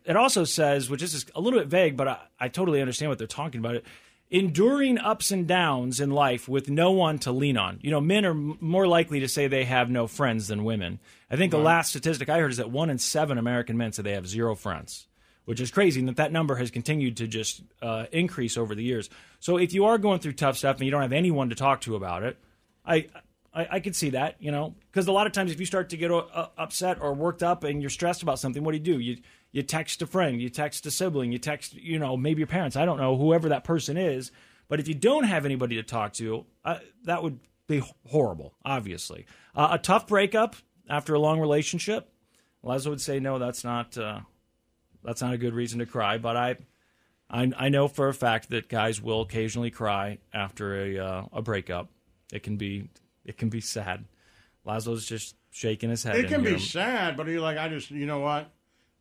it 0.07 0.17
also 0.17 0.45
says, 0.45 0.89
which 0.89 1.03
is 1.03 1.27
a 1.35 1.41
little 1.41 1.59
bit 1.59 1.69
vague, 1.69 1.97
but 1.97 2.09
I, 2.09 2.19
I 2.41 2.49
totally 2.49 2.81
understand 2.81 3.11
what 3.11 3.19
they're 3.19 3.27
talking 3.27 3.61
about. 3.61 3.77
It 3.77 3.85
enduring 4.31 4.99
ups 4.99 5.31
and 5.31 5.47
downs 5.47 6.01
in 6.01 6.11
life 6.11 6.49
with 6.49 6.69
no 6.69 6.91
one 6.91 7.19
to 7.21 7.31
lean 7.31 7.57
on. 7.57 7.79
You 7.83 7.91
know, 7.91 8.01
men 8.01 8.25
are 8.25 8.31
m- 8.31 8.59
more 8.61 8.87
likely 8.87 9.21
to 9.21 9.29
say 9.29 9.47
they 9.47 9.65
have 9.65 9.91
no 9.91 10.07
friends 10.07 10.49
than 10.49 10.65
women. 10.65 10.99
I 11.31 11.37
think 11.37 11.51
the 11.53 11.59
last 11.59 11.91
statistic 11.91 12.29
I 12.29 12.41
heard 12.41 12.51
is 12.51 12.57
that 12.57 12.71
one 12.71 12.91
in 12.91 12.99
seven 12.99 13.39
American 13.39 13.77
men 13.77 13.93
say 13.93 14.03
they 14.03 14.13
have 14.13 14.27
zero 14.27 14.55
friends, 14.55 15.07
which 15.45 15.61
is 15.61 15.71
crazy. 15.71 16.01
And 16.01 16.09
that 16.09 16.17
that 16.17 16.33
number 16.33 16.57
has 16.57 16.71
continued 16.71 17.17
to 17.19 17.27
just 17.27 17.63
uh, 17.83 18.07
increase 18.13 18.57
over 18.57 18.75
the 18.75 18.83
years. 18.83 19.11
So 19.41 19.57
if 19.57 19.73
you 19.73 19.85
are 19.87 19.99
going 19.99 20.21
through 20.21 20.33
tough 20.33 20.57
stuff 20.57 20.77
and 20.77 20.85
you 20.85 20.91
don't 20.91 21.03
have 21.03 21.13
anyone 21.13 21.51
to 21.51 21.55
talk 21.55 21.81
to 21.83 21.97
about 21.97 22.23
it, 22.23 22.39
I. 22.85 23.09
I, 23.57 23.69
I 23.71 23.79
could 23.79 23.95
see 23.95 24.11
that, 24.11 24.35
you 24.41 24.51
know, 24.51 24.75
because 24.91 25.07
a 25.07 25.13
lot 25.13 25.29
of 25.29 25.33
times 25.33 25.53
if 25.53 25.61
you 25.61 25.67
start 25.67 25.91
to 25.91 25.97
get 25.97 26.11
uh, 26.11 26.49
upset 26.59 27.01
or 27.01 27.15
worked 27.15 27.41
up 27.41 27.63
and 27.63 27.81
you're 27.81 27.89
stressed 27.89 28.21
about 28.25 28.41
something, 28.41 28.65
what 28.65 28.73
do 28.73 28.79
you 28.79 28.83
do? 28.83 28.99
You 28.99 29.19
you 29.53 29.63
text 29.63 30.03
a 30.03 30.07
friend, 30.09 30.43
you 30.43 30.49
text 30.49 30.85
a 30.87 30.91
sibling, 30.91 31.31
you 31.31 31.39
text, 31.39 31.75
you 31.75 32.01
know, 32.01 32.17
maybe 32.17 32.41
your 32.41 32.49
parents. 32.49 32.75
I 32.75 32.85
don't 32.85 32.99
know, 32.99 33.17
whoever 33.17 33.51
that 33.51 33.63
person 33.63 33.97
is. 33.97 34.33
But 34.67 34.81
if 34.81 34.89
you 34.89 34.95
don't 34.95 35.23
have 35.23 35.45
anybody 35.45 35.77
to 35.77 35.85
talk 35.85 36.15
to, 36.15 36.47
uh, 36.65 36.79
that 37.05 37.23
would 37.23 37.39
be 37.69 37.81
horrible. 38.09 38.55
Obviously, 38.65 39.27
uh, 39.55 39.69
a 39.71 39.79
tough 39.79 40.09
breakup 40.09 40.57
after 40.91 41.15
a 41.15 41.21
long 41.21 41.39
relationship. 41.39 42.11
Leslie 42.65 42.91
would 42.91 43.01
say 43.01 43.21
no, 43.21 43.39
that's 43.39 43.63
not 43.63 43.97
uh, 43.97 44.21
that's 45.05 45.23
not 45.23 45.33
a 45.35 45.39
good 45.39 45.55
reason 45.55 45.79
to 45.81 45.87
cry. 45.87 46.19
But 46.19 46.37
I, 46.37 46.57
I 47.31 47.53
I 47.57 47.69
know 47.69 47.89
for 47.89 48.09
a 48.09 48.15
fact 48.15 48.51
that 48.51 48.69
guys 48.69 49.01
will 49.01 49.21
occasionally 49.23 49.71
cry 49.71 50.19
after 50.33 50.81
a 50.85 50.99
uh, 50.99 51.23
a 51.33 51.43
breakup. 51.43 51.89
It 52.33 52.43
can 52.43 52.57
be 52.57 52.89
it 53.25 53.37
can 53.39 53.49
be 53.49 53.61
sad. 53.61 54.05
Lazlo's 54.67 55.07
just 55.07 55.37
shaking 55.51 55.91
his 55.91 56.03
head. 56.03 56.17
It 56.17 56.29
can 56.29 56.43
be 56.43 56.51
here. 56.51 56.59
sad, 56.59 57.17
but 57.17 57.27
you're 57.29 57.41
like, 57.41 57.59
I 57.59 57.69
just, 57.69 57.91
you 57.91 58.07
know 58.07 58.21
what? 58.21 58.51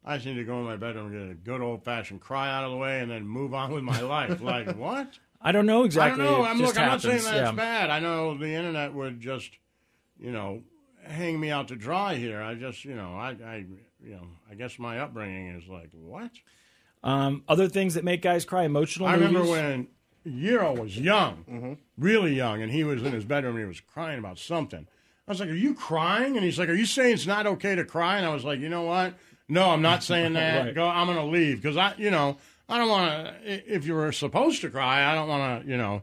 I 0.05 0.15
just 0.17 0.27
need 0.27 0.35
to 0.35 0.43
go 0.43 0.59
in 0.59 0.65
my 0.65 0.75
bedroom 0.75 1.07
and 1.07 1.13
get 1.27 1.31
a 1.31 1.33
good 1.35 1.61
old 1.61 1.83
fashioned 1.85 2.19
cry 2.19 2.51
out 2.53 2.65
of 2.65 2.71
the 2.71 2.77
way 2.77 2.99
and 2.99 3.09
then 3.09 3.25
move 3.25 3.53
on 3.53 3.71
with 3.71 3.83
my 3.83 4.01
life. 4.15 4.41
like, 4.41 4.75
what? 4.75 5.17
I 5.41 5.53
don't 5.53 5.65
know 5.65 5.83
exactly. 5.85 6.21
I 6.23 6.27
don't 6.29 6.39
know. 6.41 6.45
I'm, 6.45 6.57
look, 6.61 6.77
I'm 6.77 6.87
not 6.87 7.01
saying 7.01 7.23
that's 7.23 7.35
Yeah. 7.35 7.51
bad. 7.53 7.89
I 7.89 7.99
know 7.99 8.37
the 8.37 8.49
internet 8.53 8.93
would 8.93 9.21
just, 9.21 9.51
you 10.19 10.31
know, 10.31 10.63
hang 11.07 11.39
me 11.39 11.49
out 11.49 11.69
to 11.69 11.75
dry 11.77 12.15
here. 12.15 12.41
I 12.41 12.55
just, 12.55 12.83
you 12.85 12.95
know, 12.95 13.15
I, 13.15 13.29
I, 13.45 13.65
you 14.03 14.11
know, 14.15 14.27
I 14.49 14.55
guess 14.55 14.77
my 14.79 14.99
upbringing 14.99 15.55
is 15.55 15.67
like, 15.67 15.89
what? 15.93 16.31
Um, 17.03 17.43
other 17.47 17.67
things 17.67 17.95
that 17.95 18.03
make 18.03 18.21
guys 18.21 18.45
cry, 18.45 18.63
emotional. 18.63 19.07
I 19.07 19.13
remember 19.15 19.43
when 19.43 19.87
Euro 20.25 20.73
was 20.73 20.97
young, 20.97 21.43
Mm-hmm. 21.49 21.73
really 21.97 22.33
young, 22.33 22.61
and 22.61 22.71
he 22.71 22.83
was 22.83 23.03
in 23.03 23.11
his 23.11 23.25
bedroom 23.25 23.55
and 23.55 23.63
he 23.63 23.67
was 23.67 23.81
crying 23.81 24.19
about 24.19 24.37
something. 24.39 24.87
I 25.27 25.31
was 25.31 25.39
like, 25.39 25.49
"Are 25.49 25.53
you 25.53 25.73
crying?" 25.73 26.35
And 26.35 26.43
he's 26.45 26.59
like, 26.59 26.69
"Are 26.69 26.73
you 26.73 26.85
saying 26.85 27.13
it's 27.15 27.27
not 27.27 27.45
okay 27.47 27.75
to 27.75 27.83
cry?" 27.85 28.17
And 28.17 28.25
I 28.25 28.33
was 28.33 28.43
like, 28.45 28.59
"You 28.59 28.69
know 28.69 28.83
what? 28.83 29.13
No, 29.49 29.69
I'm 29.69 29.81
not 29.81 30.03
saying 30.03 30.33
that. 30.39 30.65
Right. 30.65 30.75
Go. 30.75 30.87
I'm 30.87 31.07
going 31.07 31.17
to 31.17 31.25
leave 31.25 31.61
because 31.61 31.77
I, 31.77 31.93
you 31.97 32.11
know, 32.11 32.37
I 32.69 32.77
don't 32.77 32.89
want 32.89 33.09
to. 33.45 33.73
If 33.75 33.85
you 33.85 33.93
were 33.95 34.11
supposed 34.11 34.61
to 34.61 34.69
cry, 34.69 35.09
I 35.09 35.15
don't 35.15 35.27
want 35.29 35.63
to, 35.63 35.69
you 35.69 35.77
know, 35.77 36.01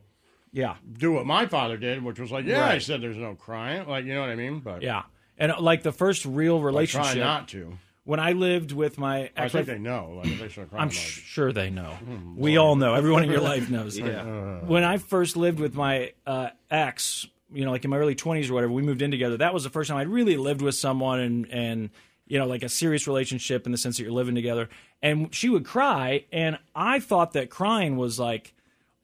Yeah. 0.52 0.76
do 0.92 1.12
what 1.12 1.24
my 1.26 1.46
father 1.46 1.76
did, 1.78 2.02
which 2.04 2.18
was 2.18 2.30
like, 2.30 2.44
yeah, 2.46 2.66
I 2.66 2.78
said 2.78 3.00
there's 3.02 3.16
no 3.16 3.34
crying, 3.34 3.86
like 3.88 4.04
you 4.04 4.14
know 4.14 4.20
what 4.20 4.30
I 4.30 4.36
mean. 4.36 4.60
But 4.60 4.82
Yeah. 4.82 5.02
And 5.38 5.52
uh, 5.52 5.60
like 5.60 5.82
the 5.82 5.92
first 5.92 6.24
real 6.26 6.56
I 6.56 6.60
try 6.60 6.66
relationship, 6.66 7.18
not 7.18 7.48
to. 7.48 7.78
When 8.10 8.18
I 8.18 8.32
lived 8.32 8.72
with 8.72 8.98
my 8.98 9.30
I 9.36 9.44
ex 9.44 9.52
think 9.52 9.66
they 9.66 9.78
know. 9.78 10.20
Like, 10.24 10.36
they 10.36 10.62
I'm 10.72 10.88
like, 10.88 10.92
sure 10.92 11.52
they 11.52 11.70
know. 11.70 11.92
Hmm, 11.92 12.34
we 12.36 12.56
all 12.56 12.74
know. 12.74 12.94
Everyone 12.94 13.22
in 13.22 13.30
your 13.30 13.40
life 13.52 13.70
knows. 13.70 13.96
Yeah. 13.96 14.58
When 14.64 14.82
I 14.82 14.96
first 14.96 15.36
lived 15.36 15.60
with 15.60 15.76
my 15.76 16.12
uh, 16.26 16.48
ex, 16.72 17.28
you 17.52 17.64
know, 17.64 17.70
like 17.70 17.84
in 17.84 17.90
my 17.90 17.98
early 17.98 18.16
20s 18.16 18.50
or 18.50 18.54
whatever, 18.54 18.72
we 18.72 18.82
moved 18.82 19.00
in 19.00 19.12
together. 19.12 19.36
That 19.36 19.54
was 19.54 19.62
the 19.62 19.70
first 19.70 19.90
time 19.90 19.96
I'd 19.96 20.08
really 20.08 20.36
lived 20.36 20.60
with 20.60 20.74
someone 20.74 21.20
and 21.20 21.46
and 21.52 21.90
you 22.26 22.40
know, 22.40 22.48
like 22.48 22.64
a 22.64 22.68
serious 22.68 23.06
relationship 23.06 23.64
in 23.64 23.70
the 23.70 23.78
sense 23.78 23.96
that 23.98 24.02
you're 24.02 24.10
living 24.10 24.34
together. 24.34 24.68
And 25.00 25.32
she 25.32 25.48
would 25.48 25.64
cry, 25.64 26.24
and 26.32 26.58
I 26.74 26.98
thought 26.98 27.34
that 27.34 27.48
crying 27.48 27.96
was 27.96 28.18
like, 28.18 28.54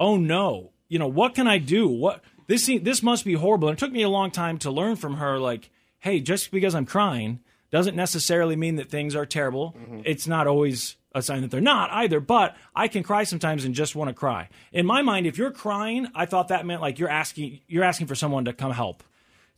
oh 0.01 0.17
no, 0.17 0.73
you 0.89 0.99
know, 0.99 1.07
what 1.07 1.37
can 1.37 1.47
I 1.47 1.59
do? 1.59 1.87
What 1.87 2.25
this 2.49 2.67
this 2.67 3.05
must 3.05 3.25
be 3.25 3.35
horrible. 3.35 3.69
And 3.69 3.79
it 3.79 3.81
took 3.81 3.93
me 3.93 4.03
a 4.03 4.09
long 4.09 4.33
time 4.33 4.59
to 4.59 4.71
learn 4.73 4.97
from 4.97 5.19
her, 5.19 5.39
like, 5.39 5.71
hey, 6.01 6.19
just 6.19 6.51
because 6.51 6.75
I'm 6.75 6.87
crying 6.87 7.39
doesn't 7.71 7.97
necessarily 7.97 8.57
mean 8.57 8.77
that 8.77 8.91
things 8.91 9.15
are 9.15 9.27
terrible. 9.27 9.77
It's 10.05 10.27
not 10.27 10.47
always 10.47 10.97
a 11.15 11.23
sign 11.23 11.43
that 11.43 11.51
they're 11.51 11.61
not 11.61 11.91
either, 11.93 12.21
but 12.21 12.57
I 12.75 12.89
can 12.89 13.03
cry 13.03 13.25
sometimes 13.25 13.65
and 13.65 13.75
just 13.75 13.97
want 13.97 14.09
to 14.09 14.15
cry. 14.15 14.49
In 14.73 14.85
my 14.87 15.03
mind, 15.03 15.27
if 15.27 15.39
you're 15.39 15.51
crying, 15.51 16.09
I 16.15 16.27
thought 16.27 16.49
that 16.49 16.67
meant 16.67 16.81
like 16.83 16.99
you're 16.99 17.09
asking 17.09 17.61
you're 17.67 17.85
asking 17.85 18.07
for 18.07 18.15
someone 18.15 18.45
to 18.45 18.53
come 18.53 18.73
help. 18.73 19.03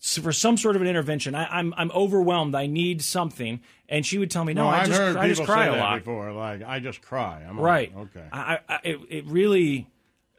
So 0.01 0.23
for 0.23 0.33
some 0.33 0.57
sort 0.57 0.77
of 0.77 0.83
an 0.83 0.89
intervention. 0.89 1.35
I, 1.35 1.47
I'm 1.47 1.75
I'm 1.77 1.91
overwhelmed. 1.91 2.55
I 2.55 2.67
need 2.67 3.03
something, 3.03 3.61
and 3.89 4.07
she 4.07 4.19
would 4.19 4.31
tell 4.31 4.45
me, 4.45 4.55
"No, 4.55 4.65
No, 4.65 4.69
I 4.69 4.85
just 4.85 4.99
heard 4.99 5.17
I 5.17 5.29
just 5.29 5.43
cry 5.43 5.67
say 5.67 5.77
a 5.77 5.81
lot." 5.81 5.99
before. 5.99 6.33
Like, 6.33 6.63
I 6.63 6.79
just 6.79 7.03
cry. 7.03 7.45
I'm 7.49 7.59
Right. 7.59 7.93
Like, 7.95 8.17
okay. 8.17 8.27
I, 8.33 8.59
I 8.69 8.79
it, 8.85 9.01
it 9.09 9.27
really 9.27 9.89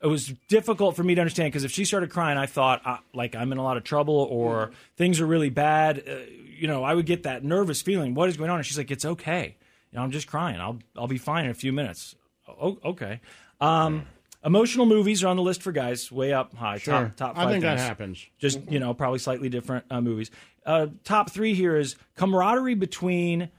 it 0.01 0.07
was 0.07 0.33
difficult 0.47 0.95
for 0.95 1.03
me 1.03 1.15
to 1.15 1.21
understand 1.21 1.51
because 1.51 1.65
if 1.65 1.71
she 1.71 1.83
started 1.83 2.09
crying, 2.09 2.37
I 2.37 2.45
thought 2.45 2.81
uh, 2.85 2.97
like 3.13 3.35
I'm 3.35 3.51
in 3.51 3.57
a 3.57 3.63
lot 3.63 3.75
of 3.75 3.83
trouble 3.83 4.27
or 4.31 4.71
things 4.95 5.19
are 5.19 5.25
really 5.25 5.49
bad. 5.49 6.03
Uh, 6.07 6.19
you 6.59 6.67
know, 6.67 6.83
I 6.83 6.93
would 6.93 7.05
get 7.05 7.23
that 7.23 7.43
nervous 7.43 7.81
feeling. 7.81 8.13
What 8.13 8.29
is 8.29 8.37
going 8.37 8.49
on? 8.49 8.57
And 8.57 8.65
she's 8.65 8.77
like, 8.77 8.91
"It's 8.91 9.05
okay. 9.05 9.57
You 9.91 9.97
know, 9.97 10.03
I'm 10.03 10.11
just 10.11 10.27
crying. 10.27 10.59
I'll 10.59 10.79
I'll 10.97 11.07
be 11.07 11.17
fine 11.17 11.45
in 11.45 11.51
a 11.51 11.55
few 11.55 11.73
minutes." 11.73 12.15
Oh, 12.47 12.77
okay. 12.83 13.21
Um, 13.61 14.05
emotional 14.43 14.85
movies 14.85 15.23
are 15.23 15.27
on 15.27 15.37
the 15.37 15.43
list 15.43 15.61
for 15.61 15.71
guys, 15.71 16.11
way 16.11 16.33
up 16.33 16.55
high. 16.55 16.77
Sure. 16.77 17.13
Top 17.15 17.15
top 17.15 17.37
I 17.37 17.43
five 17.43 17.51
think 17.51 17.63
that 17.63 17.79
happens. 17.79 18.25
Just 18.37 18.59
you 18.69 18.79
know, 18.79 18.93
probably 18.93 19.19
slightly 19.19 19.49
different 19.49 19.85
uh, 19.89 20.01
movies. 20.01 20.31
Uh, 20.65 20.87
top 21.03 21.31
three 21.31 21.53
here 21.53 21.77
is 21.77 21.95
camaraderie 22.15 22.75
between 22.75 23.49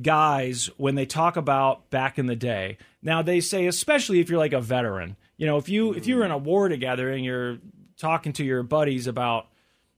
guys 0.00 0.70
when 0.76 0.94
they 0.94 1.06
talk 1.06 1.36
about 1.36 1.90
back 1.90 2.18
in 2.18 2.26
the 2.26 2.36
day. 2.36 2.78
Now 3.02 3.22
they 3.22 3.40
say, 3.40 3.66
especially 3.66 4.20
if 4.20 4.28
you're 4.28 4.38
like 4.38 4.52
a 4.52 4.60
veteran, 4.60 5.16
you 5.36 5.46
know, 5.46 5.56
if 5.56 5.68
you 5.68 5.92
if 5.92 6.06
you're 6.06 6.24
in 6.24 6.30
a 6.30 6.38
war 6.38 6.68
together 6.68 7.10
and 7.10 7.24
you're 7.24 7.58
talking 7.96 8.32
to 8.34 8.44
your 8.44 8.62
buddies 8.62 9.06
about 9.06 9.46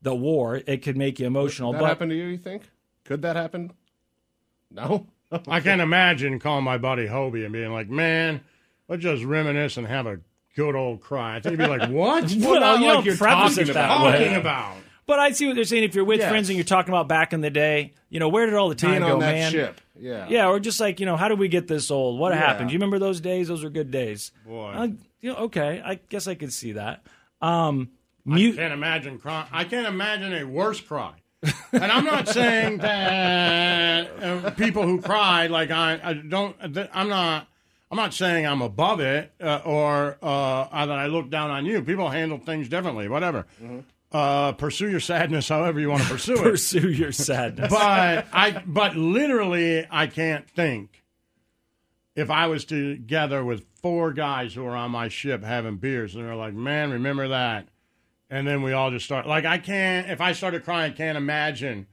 the 0.02 0.14
war, 0.14 0.61
it 0.67 0.83
could 0.83 0.97
make 0.97 1.19
you 1.19 1.26
emotional. 1.26 1.73
That 1.73 1.81
but 1.81 1.87
happened 1.88 2.11
to 2.11 2.17
you? 2.17 2.25
You 2.26 2.38
think? 2.38 2.62
Could 3.05 3.23
that 3.23 3.37
happen? 3.37 3.73
No. 4.71 5.07
I 5.49 5.61
can't 5.61 5.81
imagine 5.81 6.38
calling 6.38 6.64
my 6.64 6.78
buddy 6.78 7.07
Hobie 7.07 7.45
and 7.45 7.52
being 7.52 7.73
like, 7.73 7.88
"Man, 7.88 8.40
let's 8.88 9.02
just 9.02 9.25
reminisce 9.25 9.76
and 9.76 9.87
have 9.87 10.07
a 10.07 10.21
good 10.57 10.75
old 10.75 11.00
cry." 11.00 11.37
I 11.37 11.40
think 11.40 11.59
he'd 11.59 11.64
be 11.64 11.69
like, 11.69 11.90
"What? 11.90 12.31
Well, 12.38 12.50
what 12.50 12.61
not 12.61 12.81
you 12.81 12.87
like 12.95 13.05
you're 13.05 13.17
talking 13.17 13.71
about?" 13.71 14.12
Talking 14.12 14.35
about. 14.35 14.76
but 15.07 15.19
I 15.19 15.33
see 15.33 15.47
what 15.47 15.55
they're 15.57 15.64
saying. 15.64 15.85
If 15.85 15.95
you're 15.95 16.05
with 16.05 16.21
Yes. 16.21 16.31
friends 16.31 16.49
and 16.49 16.57
you're 16.57 16.64
talking 16.64 16.93
about 16.93 17.09
back 17.09 17.33
in 17.33 17.40
the 17.40 17.50
day, 17.50 17.93
you 18.09 18.21
know, 18.21 18.28
where 18.28 18.47
did 18.47 18.55
all 18.55 18.69
the 18.69 18.75
time 18.75 18.93
Being 18.93 19.02
go, 19.02 19.14
on 19.14 19.21
that 19.21 19.33
man? 19.33 19.52
ship. 19.52 19.81
Yeah. 19.99 20.26
Yeah, 20.28 20.49
or 20.49 20.61
just 20.61 20.81
like 20.81 21.00
you 21.00 21.07
know, 21.07 21.17
how 21.17 21.28
did 21.28 21.38
we 21.38 21.49
get 21.49 21.67
this 21.69 21.90
old? 21.90 22.19
What 22.19 22.33
Yeah. 22.33 22.38
happened? 22.38 22.69
Do 22.69 22.73
you 22.73 22.78
remember 22.78 22.99
those 22.99 23.21
days? 23.21 23.49
Those 23.49 23.64
were 23.64 23.71
good 23.71 23.90
days. 23.90 24.33
Boy. 24.47 24.71
Uh, 24.75 24.88
you 25.21 25.33
know, 25.33 25.37
okay, 25.47 25.83
I 25.85 25.97
guess 26.09 26.26
I 26.28 26.37
could 26.37 26.52
see 26.52 26.73
that. 26.73 27.05
Um, 27.43 27.90
I 28.30 28.52
can't 28.52 28.73
imagine 28.73 29.18
crying. 29.18 29.47
I 29.52 29.64
can't 29.64 29.87
imagine 29.87 30.32
a 30.35 30.44
worse 30.44 30.80
cry. 30.80 31.14
and 31.73 31.85
I'm 31.85 32.04
not 32.04 32.28
saying 32.28 32.78
that 32.78 34.23
uh, 34.23 34.50
people 34.50 34.82
who 34.82 35.00
cry 35.00 35.47
like 35.47 35.70
I, 35.70 36.00
I 36.02 36.12
don't. 36.14 36.56
I'm 36.92 37.08
not. 37.08 37.47
I'm 37.90 37.97
not 37.97 38.12
saying 38.12 38.47
I'm 38.47 38.61
above 38.61 39.00
it 39.00 39.32
uh, 39.40 39.62
or 39.64 40.18
uh, 40.23 40.87
that 40.87 40.99
I 40.99 41.06
look 41.06 41.30
down 41.30 41.50
on 41.50 41.64
you. 41.64 41.80
People 41.82 42.11
handle 42.11 42.38
things 42.38 42.68
differently. 42.68 43.08
Whatever. 43.08 43.47
Uh, 44.12 44.52
pursue 44.52 44.90
your 44.90 45.00
sadness 45.00 45.49
however 45.49 45.78
you 45.80 45.88
want 45.90 46.02
to 46.02 46.08
pursue 46.11 46.35
it. 46.35 46.42
pursue 46.42 46.90
your 46.90 47.12
sadness. 47.12 47.70
but 47.70 48.26
I 48.32 48.62
but 48.66 48.97
literally 48.97 49.87
I 49.90 50.06
can't 50.06 50.49
think 50.50 51.02
if 52.16 52.30
I 52.30 52.47
was 52.47 52.64
together 52.64 53.44
with 53.44 53.64
four 53.80 54.12
guys 54.12 54.54
who 54.54 54.64
are 54.66 54.75
on 54.76 54.90
my 54.90 55.08
ship 55.08 55.44
having 55.44 55.76
beers 55.76 56.14
and 56.14 56.25
they're 56.26 56.35
like, 56.35 56.54
"Man, 56.54 56.90
remember 56.90 57.28
that?" 57.28 57.68
And 58.30 58.47
then 58.47 58.62
we 58.62 58.73
all 58.75 58.90
just 58.90 59.04
start 59.06 59.26
like 59.26 59.44
I 59.47 59.58
can't 59.58 60.11
if 60.11 60.20
I 60.20 60.32
started 60.32 60.64
crying, 60.64 60.92
I 60.92 60.94
can't 60.97 61.16
imagine. 61.16 61.87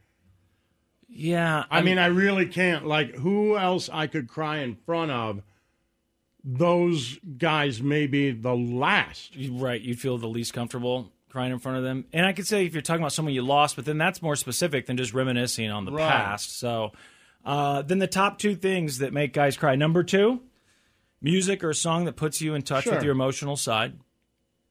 yeah, 1.07 1.63
I 1.71 1.81
mean, 1.81 1.97
I 1.97 2.07
really 2.07 2.45
can't. 2.45 2.85
Like 2.85 3.15
who 3.15 3.57
else 3.57 3.89
I 3.91 4.07
could 4.07 4.27
cry 4.27 4.57
in 4.57 4.75
front 4.85 5.11
of? 5.11 5.41
Those 6.43 7.17
guys 7.37 7.81
may 7.81 8.05
be 8.05 8.31
the 8.31 8.55
last. 8.55 9.35
right. 9.49 9.81
You'd 9.81 9.99
feel 9.99 10.17
the 10.17 10.27
least 10.27 10.53
comfortable 10.53 11.11
crying 11.29 11.51
in 11.51 11.59
front 11.59 11.77
of 11.79 11.83
them. 11.83 12.05
And 12.13 12.25
I 12.25 12.33
could 12.33 12.45
say 12.47 12.65
if 12.65 12.73
you're 12.73 12.81
talking 12.83 13.01
about 13.01 13.13
someone 13.13 13.33
you 13.33 13.41
lost, 13.41 13.75
but 13.75 13.85
then 13.85 13.97
that's 13.97 14.21
more 14.21 14.35
specific 14.35 14.85
than 14.85 14.95
just 14.95 15.13
reminiscing 15.13 15.69
on 15.71 15.85
the 15.85 15.91
Right. 15.91 16.07
past. 16.07 16.57
So, 16.59 16.91
uh, 17.43 17.81
then 17.81 17.97
the 17.99 18.07
top 18.07 18.37
two 18.37 18.55
things 18.55 18.99
that 18.99 19.11
make 19.11 19.33
guys 19.33 19.57
cry. 19.57 19.75
Number 19.75 20.03
two, 20.03 20.41
music 21.21 21.63
or 21.63 21.71
a 21.71 21.75
song 21.75 22.05
that 22.05 22.15
puts 22.15 22.41
you 22.41 22.53
in 22.53 22.61
touch 22.61 22.83
Sure. 22.85 22.93
with 22.93 23.03
your 23.03 23.11
emotional 23.11 23.57
side. 23.57 23.93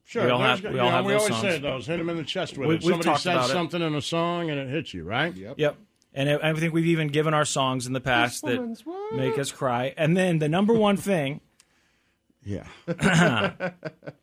Sure, 0.07 0.25
We 0.25 0.29
all 0.31 0.39
have- 0.39 0.61
we 0.63 0.67
all 0.69 0.73
know, 0.75 0.89
have 0.91 1.05
we 1.05 1.13
those 1.13 1.21
always 1.23 1.33
songs. 1.41 1.53
say 1.55 1.59
those. 1.59 1.87
Hit 1.87 1.97
them 1.97 2.09
in 2.09 2.17
the 2.17 2.23
chest 2.23 2.57
with 2.57 2.67
We- 2.67 2.75
it. 2.75 2.83
we've 2.83 2.91
Somebody 2.91 3.03
talked 3.09 3.21
says 3.21 3.33
about 3.35 3.49
it. 3.49 3.53
something 3.53 3.81
in 3.81 3.95
a 3.95 4.01
song 4.01 4.49
and 4.51 4.59
it 4.59 4.69
hits 4.69 4.93
you, 4.93 5.03
right? 5.03 5.35
Yep. 5.35 5.55
Yep. 5.57 5.75
And 6.13 6.29
I 6.29 6.49
I 6.49 6.53
think 6.53 6.73
we've 6.73 6.85
even 6.85 7.07
given 7.09 7.33
our 7.33 7.43
songs 7.45 7.87
in 7.87 7.93
the 7.93 7.99
past 7.99 8.43
that 8.45 8.61
what? 8.85 9.13
make 9.15 9.37
us 9.39 9.51
cry. 9.51 9.93
And 9.97 10.15
then 10.15 10.37
the 10.39 10.47
number 10.47 10.73
one 10.73 10.95
thing, 10.95 11.41
Yeah. 12.43 12.67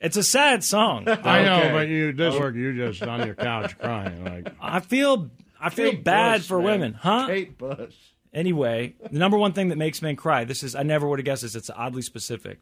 it's 0.01 0.17
a 0.17 0.23
sad 0.23 0.63
song. 0.63 1.09
I 1.09 1.43
know, 1.43 1.57
Okay. 1.59 1.73
but 1.73 1.89
you 1.89 2.13
this 2.13 2.35
oh. 2.35 2.41
work 2.41 2.55
you're 2.55 2.73
just 2.73 3.03
on 3.03 3.27
your 3.27 3.35
couch 3.35 3.77
crying 3.79 4.25
like 4.25 4.55
I 4.61 4.79
feel 4.81 5.31
I 5.61 5.71
feel 5.71 5.91
Kate 5.91 6.05
bad 6.05 6.41
Bush, 6.41 6.49
for 6.49 6.59
man. 6.59 6.65
women, 6.67 6.93
huh? 6.95 7.27
Kate 7.27 7.59
Bush. 7.59 7.95
Anyway, 8.33 8.95
the 9.11 9.19
number 9.19 9.37
one 9.37 9.53
thing 9.53 9.69
that 9.69 9.77
makes 9.79 10.01
men 10.01 10.17
cry. 10.17 10.45
This 10.45 10.63
is 10.63 10.75
I 10.75 10.85
never 10.85 11.07
would 11.09 11.19
have 11.19 11.27
guessed 11.27 11.43
this. 11.43 11.55
It's 11.55 11.69
oddly 11.71 12.03
specific. 12.03 12.61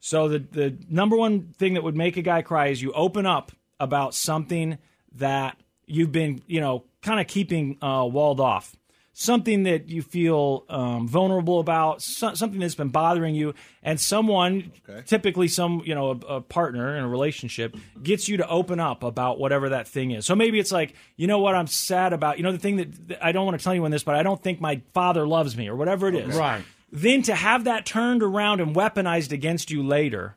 So 0.00 0.28
the 0.28 0.38
the 0.38 0.76
number 0.88 1.16
one 1.16 1.54
thing 1.58 1.74
that 1.74 1.82
would 1.82 1.96
make 1.96 2.16
a 2.16 2.22
guy 2.22 2.42
cry 2.42 2.68
is 2.68 2.80
you 2.82 2.92
open 2.92 3.26
up 3.26 3.52
about 3.80 4.14
something 4.14 4.78
that 5.16 5.56
you've 5.86 6.12
been 6.12 6.42
you 6.46 6.60
know 6.60 6.84
kind 7.02 7.20
of 7.20 7.26
keeping 7.26 7.78
uh, 7.82 8.06
walled 8.10 8.40
off. 8.40 8.74
Something 9.12 9.64
that 9.64 9.88
you 9.88 10.00
feel 10.02 10.64
um, 10.68 11.08
vulnerable 11.08 11.58
about, 11.58 12.02
so, 12.02 12.34
something 12.34 12.60
that's 12.60 12.76
been 12.76 12.90
bothering 12.90 13.34
you, 13.34 13.52
and 13.82 13.98
someone, 13.98 14.70
typically 15.06 15.48
some 15.48 15.82
you 15.84 15.92
know 15.92 16.10
a, 16.10 16.34
a 16.36 16.40
partner 16.40 16.96
in 16.96 17.02
a 17.02 17.08
relationship, 17.08 17.74
gets 18.00 18.28
you 18.28 18.36
to 18.36 18.48
open 18.48 18.78
up 18.78 19.02
about 19.02 19.40
whatever 19.40 19.70
that 19.70 19.88
thing 19.88 20.12
is. 20.12 20.24
So 20.24 20.36
maybe 20.36 20.60
it's 20.60 20.70
like, 20.70 20.94
you 21.16 21.26
know 21.26 21.40
what, 21.40 21.56
I'm 21.56 21.66
sad 21.66 22.12
about. 22.12 22.38
You 22.38 22.44
know 22.44 22.52
the 22.52 22.60
thing 22.60 22.76
that, 22.76 23.08
that 23.08 23.24
I 23.24 23.32
don't 23.32 23.44
want 23.44 23.58
to 23.58 23.64
tell 23.64 23.74
you 23.74 23.78
anyone 23.78 23.90
this, 23.90 24.04
but 24.04 24.14
I 24.14 24.22
don't 24.22 24.40
think 24.40 24.60
my 24.60 24.82
father 24.94 25.26
loves 25.26 25.56
me, 25.56 25.66
or 25.66 25.74
whatever 25.74 26.06
it 26.06 26.14
is. 26.14 26.36
Right. 26.36 26.62
Then 26.90 27.22
to 27.22 27.34
have 27.34 27.64
that 27.64 27.84
turned 27.86 28.22
around 28.22 28.60
and 28.60 28.74
weaponized 28.74 29.32
against 29.32 29.70
you 29.70 29.82
later, 29.86 30.36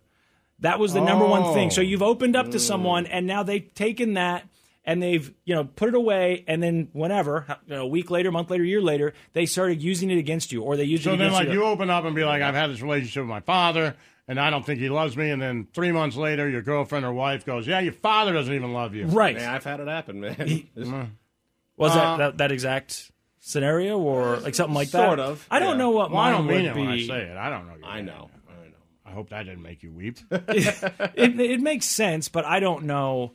that 0.60 0.80
was 0.80 0.94
the 0.94 1.02
number 1.02 1.26
one 1.26 1.54
thing. 1.54 1.70
So 1.72 1.82
you've 1.82 2.04
opened 2.04 2.36
up 2.36 2.52
to 2.52 2.60
someone, 2.60 3.06
and 3.06 3.26
now 3.26 3.44
they've 3.44 3.74
taken 3.74 4.14
that 4.16 4.48
and 4.84 5.02
they've 5.02 5.32
you 5.46 5.54
know 5.56 5.64
put 5.64 5.90
it 5.90 5.96
away, 5.96 6.44
and 6.48 6.62
then 6.62 6.90
whenever 6.94 7.46
you 7.68 7.76
know, 7.76 7.84
a 7.84 7.88
week 7.88 8.10
later, 8.12 8.32
month 8.32 8.50
later, 8.50 8.64
year 8.64 8.82
later, 8.82 9.14
they 9.34 9.46
started 9.46 9.82
using 9.82 10.10
it 10.12 10.18
against 10.18 10.52
you, 10.52 10.64
or 10.64 10.76
they 10.76 10.84
used 10.84 11.04
So 11.04 11.14
it 11.14 11.18
then, 11.18 11.28
against 11.28 11.46
like, 11.48 11.54
you 11.54 11.64
open 11.64 11.90
up 11.90 12.04
and 12.04 12.16
be 12.16 12.26
like, 12.26 12.42
I've 12.42 12.56
had 12.56 12.70
this 12.72 12.82
relationship 12.82 13.22
with 13.22 13.30
my 13.30 13.42
father, 13.42 13.96
and 14.28 14.40
I 14.40 14.50
don't 14.50 14.66
think 14.66 14.80
he 14.80 14.90
loves 14.90 15.16
me. 15.16 15.30
And 15.30 15.40
then 15.42 15.68
three 15.74 15.92
months 15.92 16.16
later, 16.18 16.50
your 16.50 16.64
girlfriend 16.64 17.06
or 17.06 17.14
wife 17.14 17.46
goes, 17.46 17.68
Yeah, 17.68 17.80
your 17.80 17.94
father 17.94 18.34
doesn't 18.34 18.54
even 18.54 18.74
love 18.74 18.96
you. 18.96 19.06
right? 19.06 19.36
Man, 19.36 19.50
I've 19.50 19.64
had 19.64 19.80
it 19.80 19.88
happen, 19.88 20.20
man. 20.20 21.16
Was 21.78 21.92
Uh, 21.92 21.96
that, 21.96 22.18
that 22.18 22.38
that 22.40 22.52
exact 22.52 23.12
scenario, 23.42 23.98
or 24.00 24.38
like 24.38 24.56
something 24.56 24.74
like 24.76 24.92
that? 24.92 25.06
Sort 25.08 25.20
of, 25.20 25.46
I 25.52 25.60
don't 25.60 25.72
yeah. 25.72 25.78
know 25.78 25.90
what 25.90 26.12
Well, 26.12 26.20
I 26.22 26.32
mine 26.32 26.38
don't 26.38 26.48
would 26.48 26.66
it 26.66 26.74
be. 26.74 26.80
when 26.80 26.90
I 26.90 27.02
say 27.06 27.22
it. 27.24 27.38
I 27.38 27.50
don't 27.50 27.68
know. 27.68 27.76
you. 27.76 27.84
I 27.86 28.02
know. 28.02 28.30
I 28.50 28.54
know. 28.68 28.76
I 29.06 29.12
hope 29.12 29.30
that 29.32 29.44
didn't 29.44 29.62
make 29.64 29.84
you 29.84 29.92
weep. 29.92 30.20
it, 30.32 31.40
it 31.40 31.60
makes 31.60 31.86
sense, 31.88 32.30
but 32.30 32.46
I 32.46 32.60
don't 32.62 32.86
know. 32.86 33.34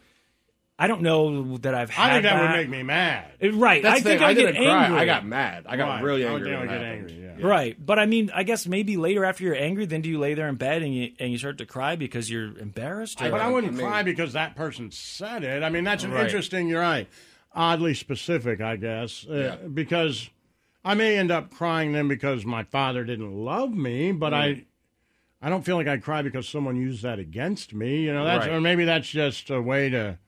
I 0.79 0.89
don't 0.89 1.01
know 1.01 1.57
that 1.59 1.75
I've 1.75 1.89
had 1.89 2.11
I 2.11 2.13
think 2.15 2.23
that, 2.25 2.43
would 2.43 2.51
make 2.59 2.69
me 2.69 2.83
mad. 2.83 3.33
It- 3.41 3.55
right. 3.55 3.83
That's 3.83 4.01
I 4.01 4.03
think 4.03 4.19
thing. 4.21 4.27
I, 4.27 4.31
I, 4.31 4.35
get 4.35 4.47
didn't 4.53 4.63
cry. 4.65 4.85
angry. 4.85 5.01
I 5.01 5.05
got 5.07 5.25
mad. 5.25 5.65
I 5.67 5.77
got 5.79 5.89
Right. 5.89 6.03
really 6.03 6.27
I 6.27 6.33
would 6.33 6.43
angry. 6.47 6.51
think 6.51 6.61
when 6.61 6.69
I 6.69 6.73
get 6.79 6.87
happened. 6.87 7.11
angry, 7.11 7.25
yeah. 7.41 7.47
Right, 7.47 7.77
but 7.87 7.99
I 7.99 8.05
mean, 8.07 8.31
I 8.35 8.43
guess 8.43 8.67
maybe 8.67 8.97
later 8.99 9.25
after 9.25 9.45
you're 9.45 9.55
angry, 9.57 9.87
then 9.87 10.03
do 10.03 10.11
you 10.11 10.19
lay 10.19 10.35
there 10.35 10.49
in 10.49 10.57
bed 10.57 10.83
and 10.83 10.95
you 10.95 11.13
and 11.19 11.33
you 11.33 11.39
start 11.39 11.59
to 11.59 11.67
cry 11.67 11.97
because 11.97 12.31
you're 12.31 12.57
embarrassed? 12.59 13.21
Or, 13.23 13.31
But 13.31 13.41
I 13.41 13.49
wouldn't 13.49 13.73
I 13.73 13.77
mean- 13.77 13.87
cry 13.87 14.03
because 14.03 14.35
that 14.35 14.55
person 14.55 14.91
said 14.91 15.45
it. 15.45 15.63
I 15.63 15.71
mean, 15.71 15.85
that's 15.85 16.05
an 16.05 16.11
Right. 16.13 16.25
interesting. 16.27 16.69
You're 16.69 16.81
right. 16.83 17.09
Oddly 17.57 17.95
specific, 17.95 18.61
I 18.61 18.77
guess, 18.77 19.27
uh, 19.29 19.35
Yeah. 19.35 19.57
because 19.69 20.29
I 20.85 20.95
may 20.95 21.17
end 21.17 21.31
up 21.31 21.51
crying 21.51 21.93
then 21.93 22.07
because 22.07 22.45
my 22.45 22.63
father 22.65 23.03
didn't 23.03 23.33
love 23.33 23.73
me, 23.75 24.13
but 24.13 24.35
I, 24.35 24.65
I 25.41 25.49
don't 25.49 25.65
feel 25.65 25.77
like 25.77 25.89
I 25.89 25.97
cry 25.97 26.23
because 26.23 26.47
someone 26.49 26.77
used 26.77 27.03
that 27.03 27.19
against 27.19 27.73
me. 27.75 28.03
You 28.03 28.13
know, 28.13 28.25
that's 28.25 28.47
Right. 28.47 28.55
or 28.55 28.61
maybe 28.61 28.85
that's 28.85 29.09
just 29.09 29.49
a 29.51 29.61
way 29.61 29.89
to, 29.89 30.19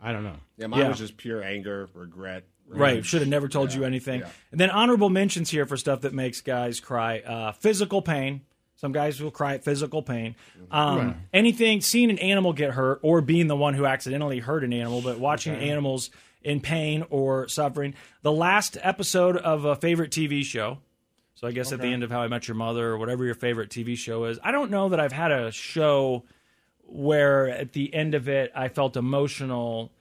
I 0.00 0.12
don't 0.12 0.24
know. 0.24 0.36
Yeah, 0.58 0.66
mine 0.68 0.80
Yeah. 0.80 0.88
was 0.90 0.98
just 0.98 1.16
pure 1.16 1.42
anger, 1.42 1.88
regret. 1.94 2.44
Right. 2.68 3.02
Should 3.04 3.20
have 3.22 3.30
never 3.30 3.48
told 3.48 3.72
you 3.72 3.84
anything. 3.84 4.22
And 4.52 4.60
then 4.60 4.68
honorable 4.68 5.08
mentions 5.08 5.48
here 5.50 5.64
for 5.64 5.78
stuff 5.78 6.02
that 6.02 6.12
makes 6.12 6.42
guys 6.42 6.80
cry. 6.80 7.20
Uh, 7.20 7.52
physical 7.52 8.02
pain. 8.02 8.42
Some 8.76 8.92
guys 8.92 9.20
will 9.20 9.30
cry 9.32 9.54
at 9.54 9.64
physical 9.64 10.02
pain. 10.02 10.36
Um, 10.70 11.16
Anything, 11.32 11.80
seeing 11.80 12.10
an 12.10 12.18
animal 12.18 12.52
get 12.52 12.72
hurt 12.72 13.00
or 13.02 13.20
being 13.22 13.46
the 13.48 13.56
one 13.56 13.72
who 13.74 13.86
accidentally 13.86 14.38
hurt 14.38 14.62
an 14.64 14.72
animal, 14.74 15.00
but 15.00 15.18
watching 15.18 15.54
animals 15.56 16.10
in 16.42 16.60
pain 16.60 17.04
or 17.10 17.48
suffering. 17.48 17.94
The 18.22 18.32
last 18.32 18.76
episode 18.82 19.36
of 19.36 19.64
a 19.64 19.76
favorite 19.76 20.10
TV 20.10 20.44
show. 20.44 20.78
So 21.34 21.46
I 21.46 21.52
guess 21.52 21.70
at 21.70 21.80
the 21.80 21.86
end 21.86 22.02
of 22.02 22.10
How 22.10 22.22
I 22.22 22.26
Met 22.26 22.48
Your 22.48 22.56
Mother 22.56 22.88
or 22.88 22.98
whatever 22.98 23.24
your 23.24 23.34
favorite 23.34 23.70
TV 23.70 23.96
show 23.96 24.24
is. 24.24 24.40
I 24.42 24.50
don't 24.50 24.72
know 24.72 24.88
that 24.88 24.98
I've 24.98 25.12
had 25.12 25.30
a 25.30 25.52
show 25.52 26.24
where 26.88 27.48
at 27.48 27.72
the 27.74 27.94
end 27.94 28.14
of 28.14 28.28
it 28.28 28.50
I 28.56 28.68
felt 28.68 28.96
emotional. 28.96 29.92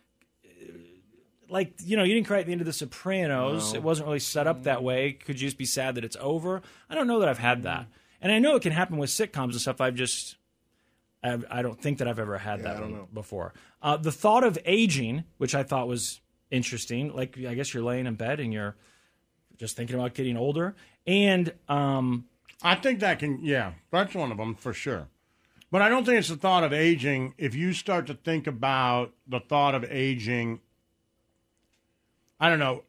Like 1.47 1.73
you 1.85 1.95
know 1.95 2.03
you 2.03 2.15
didn't 2.15 2.25
cry 2.25 2.39
at 2.39 2.47
the 2.47 2.53
end 2.53 2.61
of 2.61 2.65
the 2.65 2.73
sopranos. 2.73 3.75
It 3.75 3.83
wasn't 3.83 4.07
really 4.07 4.19
set 4.19 4.47
up 4.47 4.63
that 4.63 4.83
way. 4.83 5.13
Could 5.13 5.39
you 5.39 5.47
just 5.47 5.59
be 5.59 5.65
sad 5.65 5.95
that 5.95 6.03
it's 6.03 6.17
over? 6.19 6.63
I 6.89 6.95
don't 6.95 7.05
know 7.05 7.19
that 7.19 7.29
i've 7.29 7.37
had 7.37 7.63
that. 7.63 7.85
And 8.19 8.31
i 8.31 8.39
know 8.39 8.55
it 8.55 8.63
can 8.63 8.71
happen 8.71 8.97
with 8.97 9.11
sitcoms 9.11 9.51
and 9.51 9.61
stuff. 9.61 9.79
I've 9.79 9.95
just 9.95 10.37
i 11.23 11.61
don't 11.61 11.79
think 11.81 11.97
that 11.97 12.07
i've 12.07 12.19
ever 12.19 12.37
had 12.37 12.63
that 12.63 12.81
one 12.81 13.05
before. 13.13 13.53
Uh, 13.81 13.97
the 13.97 14.11
thought 14.11 14.43
of 14.43 14.57
aging 14.65 15.23
which 15.37 15.53
i 15.53 15.61
thought 15.61 15.87
was 15.87 16.19
interesting 16.51 17.13
like 17.13 17.37
i 17.47 17.53
guess 17.53 17.73
you're 17.73 17.83
laying 17.83 18.05
in 18.05 18.15
bed 18.15 18.39
and 18.39 18.53
you're 18.53 18.75
just 19.57 19.75
thinking 19.75 19.95
about 19.95 20.13
getting 20.13 20.37
older 20.37 20.75
and 21.07 21.53
um, 21.69 22.25
I 22.61 22.75
think 22.75 22.99
that 22.99 23.19
can, 23.19 23.39
yeah, 23.43 23.73
that's 23.91 24.13
one 24.13 24.31
of 24.31 24.37
them 24.37 24.55
for 24.55 24.73
sure. 24.73 25.07
But 25.71 25.81
I 25.81 25.89
don't 25.89 26.05
think 26.05 26.19
it's 26.19 26.29
the 26.29 26.35
thought 26.35 26.63
of 26.63 26.73
aging. 26.73 27.33
If 27.37 27.55
you 27.55 27.73
start 27.73 28.07
to 28.07 28.13
think 28.13 28.47
about 28.47 29.13
the 29.27 29.39
thought 29.39 29.75
of 29.75 29.85
aging, 29.85 30.59
I 32.39 32.49
don't 32.49 32.59
know. 32.59 32.83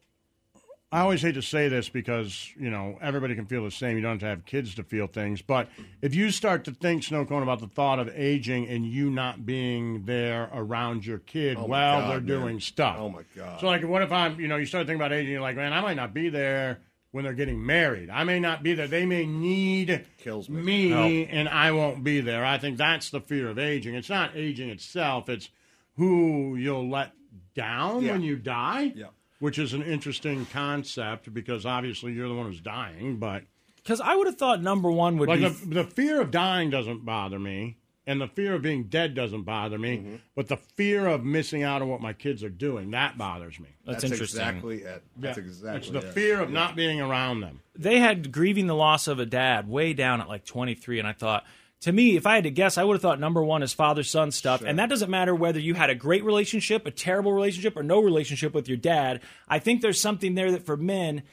I 0.91 1.01
always 1.01 1.21
hate 1.21 1.35
to 1.35 1.41
say 1.43 1.67
this 1.67 1.87
because, 1.87 2.51
you 2.59 2.71
know, 2.71 2.97
everybody 2.99 3.35
can 3.35 3.45
feel 3.45 3.63
the 3.63 3.69
same. 3.69 3.95
You 3.95 4.01
don't 4.01 4.13
have 4.13 4.19
to 4.21 4.25
have 4.25 4.45
kids 4.45 4.73
to 4.75 4.83
feel 4.83 5.05
things. 5.05 5.39
But 5.41 5.69
if 6.01 6.15
you 6.15 6.31
start 6.31 6.63
to 6.63 6.71
think, 6.71 7.03
Snow 7.03 7.25
Cone, 7.25 7.43
about 7.43 7.59
the 7.59 7.67
thought 7.67 7.99
of 7.99 8.09
aging 8.15 8.67
and 8.67 8.83
you 8.85 9.11
not 9.11 9.45
being 9.45 10.05
there 10.05 10.49
around 10.51 11.05
your 11.05 11.19
kid 11.19 11.57
Oh, 11.59 11.65
while 11.65 12.01
God, 12.01 12.09
they're 12.09 12.19
man. 12.21 12.25
doing 12.41 12.59
stuff. 12.59 12.95
Oh, 12.97 13.09
my 13.09 13.21
God. 13.35 13.59
So, 13.59 13.67
like, 13.67 13.83
what 13.83 14.01
if 14.01 14.11
I'm, 14.11 14.39
you 14.39 14.47
know, 14.47 14.55
you 14.55 14.65
start 14.65 14.87
thinking 14.87 14.99
about 14.99 15.13
aging, 15.13 15.31
you're 15.31 15.41
like, 15.41 15.55
man, 15.57 15.73
I 15.73 15.81
might 15.81 15.93
not 15.95 16.11
be 16.11 16.29
there 16.29 16.79
when 17.11 17.23
they're 17.23 17.33
getting 17.33 17.63
married. 17.63 18.09
I 18.09 18.23
may 18.23 18.39
not 18.39 18.63
be 18.63 18.73
there. 18.73 18.87
They 18.87 19.05
may 19.05 19.27
need 19.27 20.07
Kills 20.17 20.49
me. 20.49 21.25
and 21.27 21.47
I 21.49 21.71
won't 21.71 22.03
be 22.03 22.19
there. 22.21 22.43
I 22.43 22.57
think 22.57 22.77
that's 22.79 23.11
the 23.11 23.21
fear 23.21 23.49
of 23.49 23.59
aging. 23.59 23.93
It's 23.93 24.09
not 24.09 24.31
aging 24.35 24.69
itself, 24.69 25.29
it's 25.29 25.49
who 25.97 26.55
you'll 26.55 26.89
let 26.89 27.11
down 27.53 28.01
Yeah. 28.03 28.13
when 28.13 28.21
you 28.23 28.37
die. 28.37 28.93
Yeah. 28.95 29.07
Which 29.39 29.57
is 29.57 29.73
an 29.73 29.81
interesting 29.83 30.45
concept 30.47 31.33
because 31.33 31.65
obviously 31.65 32.11
you're 32.13 32.27
the 32.27 32.35
one 32.35 32.45
who's 32.47 32.59
dying, 32.61 33.17
but 33.17 33.43
because 33.77 34.01
i 34.01 34.13
would 34.15 34.27
have 34.27 34.37
thought 34.37 34.61
number 34.61 34.91
one 34.91 35.17
would 35.17 35.29
like 35.29 35.39
be 35.39 35.47
the, 35.47 35.83
the 35.83 35.83
fear 35.85 36.19
of 36.21 36.29
dying 36.31 36.69
doesn't 36.69 37.05
bother 37.05 37.39
me, 37.39 37.77
and 38.05 38.19
the 38.19 38.27
fear 38.27 38.55
of 38.55 38.61
being 38.61 38.83
dead 38.85 39.15
doesn't 39.15 39.43
bother 39.43 39.79
me, 39.79 39.97
Mm-hmm. 39.97 40.15
but 40.35 40.49
the 40.49 40.57
fear 40.57 41.07
of 41.07 41.23
missing 41.23 41.63
out 41.63 41.81
on 41.81 41.87
what 41.87 42.01
my 42.01 42.11
kids 42.11 42.43
are 42.43 42.49
doing 42.49 42.91
that 42.91 43.17
bothers 43.17 43.57
me. 43.59 43.69
that's, 43.85 44.01
That's 44.01 44.11
interesting 44.11 44.41
exactly 44.41 44.77
it. 44.83 45.03
That's 45.15 45.37
Yeah. 45.37 45.43
exactly 45.45 45.77
it's 45.79 45.89
the 45.89 46.09
it. 46.09 46.13
fear 46.13 46.41
of 46.41 46.49
not 46.51 46.75
being 46.75 46.99
around 46.99 47.39
them. 47.39 47.61
they 47.77 47.99
had 47.99 48.33
grieving 48.33 48.67
the 48.67 48.75
loss 48.75 49.07
of 49.07 49.19
a 49.19 49.25
dad 49.25 49.69
way 49.69 49.93
down 49.93 50.19
at 50.19 50.27
like 50.27 50.43
23 50.45 50.99
and 50.99 51.07
i 51.07 51.13
thought 51.13 51.45
to 51.81 51.91
me 51.91 52.15
if 52.15 52.25
i 52.27 52.35
had 52.35 52.43
to 52.43 52.51
guess 52.51 52.77
i 52.77 52.83
would 52.83 52.93
have 52.95 53.01
thought 53.01 53.19
number 53.19 53.43
one 53.43 53.63
is 53.63 53.73
father 53.73 54.03
son 54.03 54.31
stuff 54.31 54.61
and 54.61 54.77
that 54.79 54.89
doesn't 54.89 55.09
matter 55.09 55.33
whether 55.33 55.59
you 55.59 55.73
had 55.73 55.89
a 55.89 55.95
great 55.95 56.23
relationship 56.23 56.85
a 56.85 56.91
terrible 56.91 57.31
relationship 57.33 57.75
or 57.77 57.83
no 57.83 57.99
relationship 58.01 58.53
with 58.53 58.67
your 58.67 58.77
dad 58.77 59.21
i 59.47 59.59
think 59.59 59.81
there's 59.81 59.99
something 60.01 60.35
there 60.35 60.51
that 60.51 60.65
for 60.65 60.75
men 60.77 61.23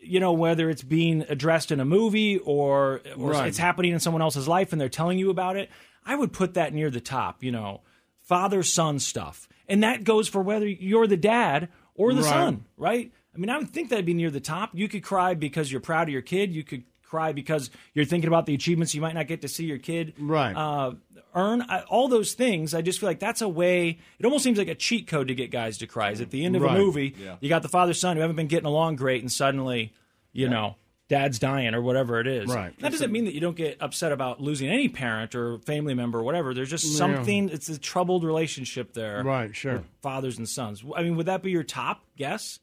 you 0.00 0.20
know 0.20 0.32
whether 0.32 0.70
it's 0.70 0.82
being 0.82 1.22
addressed 1.28 1.72
in 1.72 1.80
a 1.80 1.84
movie 1.84 2.38
or, 2.38 3.00
or 3.16 3.30
Right. 3.32 3.48
it's 3.48 3.58
happening 3.58 3.92
in 3.92 3.98
someone 4.00 4.22
else's 4.22 4.46
life 4.46 4.72
and 4.72 4.80
they're 4.80 4.88
telling 4.88 5.18
you 5.18 5.30
about 5.30 5.56
it 5.56 5.70
i 6.04 6.14
would 6.14 6.32
put 6.32 6.54
that 6.54 6.72
near 6.72 6.90
the 6.90 7.00
top 7.00 7.42
you 7.42 7.50
know 7.50 7.80
father 8.22 8.62
son 8.62 8.98
stuff 8.98 9.48
and 9.68 9.82
that 9.82 10.04
goes 10.04 10.28
for 10.28 10.40
whether 10.42 10.66
you're 10.66 11.06
the 11.08 11.16
dad 11.16 11.68
or 11.94 12.12
the 12.14 12.22
Right. 12.22 12.30
son 12.30 12.64
right? 12.76 13.10
I 13.34 13.38
mean, 13.38 13.50
I 13.50 13.58
would 13.58 13.68
think 13.68 13.90
that'd 13.90 14.06
be 14.06 14.14
near 14.14 14.30
the 14.30 14.40
top. 14.40 14.70
You 14.72 14.88
could 14.88 15.02
cry 15.02 15.34
because 15.34 15.70
you're 15.70 15.80
proud 15.82 16.08
of 16.08 16.12
your 16.12 16.22
kid. 16.22 16.54
You 16.54 16.64
could 16.64 16.84
cry 17.06 17.32
because 17.32 17.70
you're 17.94 18.04
thinking 18.04 18.28
about 18.28 18.46
the 18.46 18.54
achievements 18.54 18.94
you 18.94 19.00
might 19.00 19.14
not 19.14 19.26
get 19.28 19.40
to 19.42 19.48
see 19.48 19.64
your 19.64 19.78
kid 19.78 20.14
Right. 20.18 20.52
uh, 20.54 20.92
earn. 21.34 21.62
I, 21.62 21.80
all 21.82 22.08
those 22.08 22.34
things, 22.34 22.74
I 22.74 22.82
just 22.82 22.98
feel 23.00 23.08
like 23.08 23.20
that's 23.20 23.40
a 23.42 23.48
way. 23.48 23.98
It 24.18 24.24
almost 24.26 24.44
seems 24.44 24.58
like 24.58 24.68
a 24.68 24.74
cheat 24.74 25.06
code 25.06 25.28
to 25.28 25.34
get 25.34 25.50
guys 25.50 25.78
to 25.78 25.86
cry. 25.86 26.10
Is 26.10 26.20
at 26.20 26.30
the 26.30 26.44
end 26.44 26.56
of 26.56 26.62
Right. 26.62 26.76
a 26.76 26.78
movie, 26.78 27.14
you 27.40 27.48
got 27.48 27.62
the 27.62 27.68
father 27.68 27.94
son 27.94 28.16
who 28.16 28.20
haven't 28.22 28.36
been 28.36 28.46
getting 28.48 28.66
along 28.66 28.96
great, 28.96 29.22
and 29.22 29.30
suddenly, 29.32 29.92
you 30.32 30.48
know. 30.48 30.76
Dad's 31.08 31.38
dying, 31.38 31.72
or 31.72 31.80
whatever 31.80 32.18
it 32.18 32.26
is. 32.26 32.48
Right. 32.52 32.76
That 32.80 32.90
doesn't 32.90 33.12
mean 33.12 33.26
that 33.26 33.32
you 33.32 33.38
don't 33.38 33.56
get 33.56 33.76
upset 33.80 34.10
about 34.10 34.40
losing 34.40 34.68
any 34.68 34.88
parent 34.88 35.36
or 35.36 35.60
family 35.60 35.94
member 35.94 36.18
or 36.18 36.24
whatever. 36.24 36.52
There's 36.52 36.68
just 36.68 36.96
something. 36.96 37.48
It's 37.48 37.68
a 37.68 37.78
troubled 37.78 38.24
relationship 38.24 38.92
there 38.92 39.22
Right, 39.22 39.54
sure. 39.54 39.84
fathers 40.02 40.36
and 40.36 40.48
sons. 40.48 40.82
I 40.96 41.04
mean, 41.04 41.14
would 41.14 41.26
that 41.26 41.44
be 41.44 41.52
your 41.52 41.62
top 41.62 42.02
guess? 42.16 42.58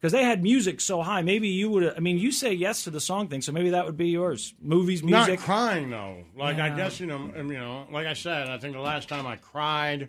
Because 0.00 0.12
they 0.12 0.24
had 0.24 0.42
music 0.42 0.80
so 0.80 1.02
high, 1.02 1.20
maybe 1.20 1.48
you 1.48 1.68
would. 1.70 1.94
I 1.94 2.00
mean, 2.00 2.18
you 2.18 2.32
say 2.32 2.54
yes 2.54 2.84
to 2.84 2.90
the 2.90 3.00
song 3.00 3.28
thing, 3.28 3.42
so 3.42 3.52
maybe 3.52 3.70
that 3.70 3.84
would 3.84 3.98
be 3.98 4.08
yours. 4.08 4.54
Movies, 4.62 5.02
music. 5.02 5.40
Not 5.40 5.44
crying 5.44 5.90
though. 5.90 6.24
Like 6.34 6.58
I 6.58 6.70
guess 6.74 6.98
you 7.00 7.06
know, 7.06 7.16
um, 7.36 7.52
you 7.52 7.58
know, 7.58 7.86
like 7.92 8.06
I 8.06 8.14
said, 8.14 8.48
I 8.48 8.56
think 8.56 8.72
the 8.72 8.80
last 8.80 9.10
time 9.10 9.26
I 9.26 9.36
cried, 9.36 10.08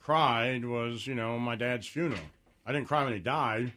cried 0.00 0.64
was 0.64 1.06
you 1.06 1.14
know 1.14 1.38
my 1.38 1.54
dad's 1.54 1.86
funeral. 1.86 2.20
I 2.66 2.72
didn't 2.72 2.88
cry 2.88 3.04
when 3.04 3.12
he 3.12 3.20
died. 3.20 3.72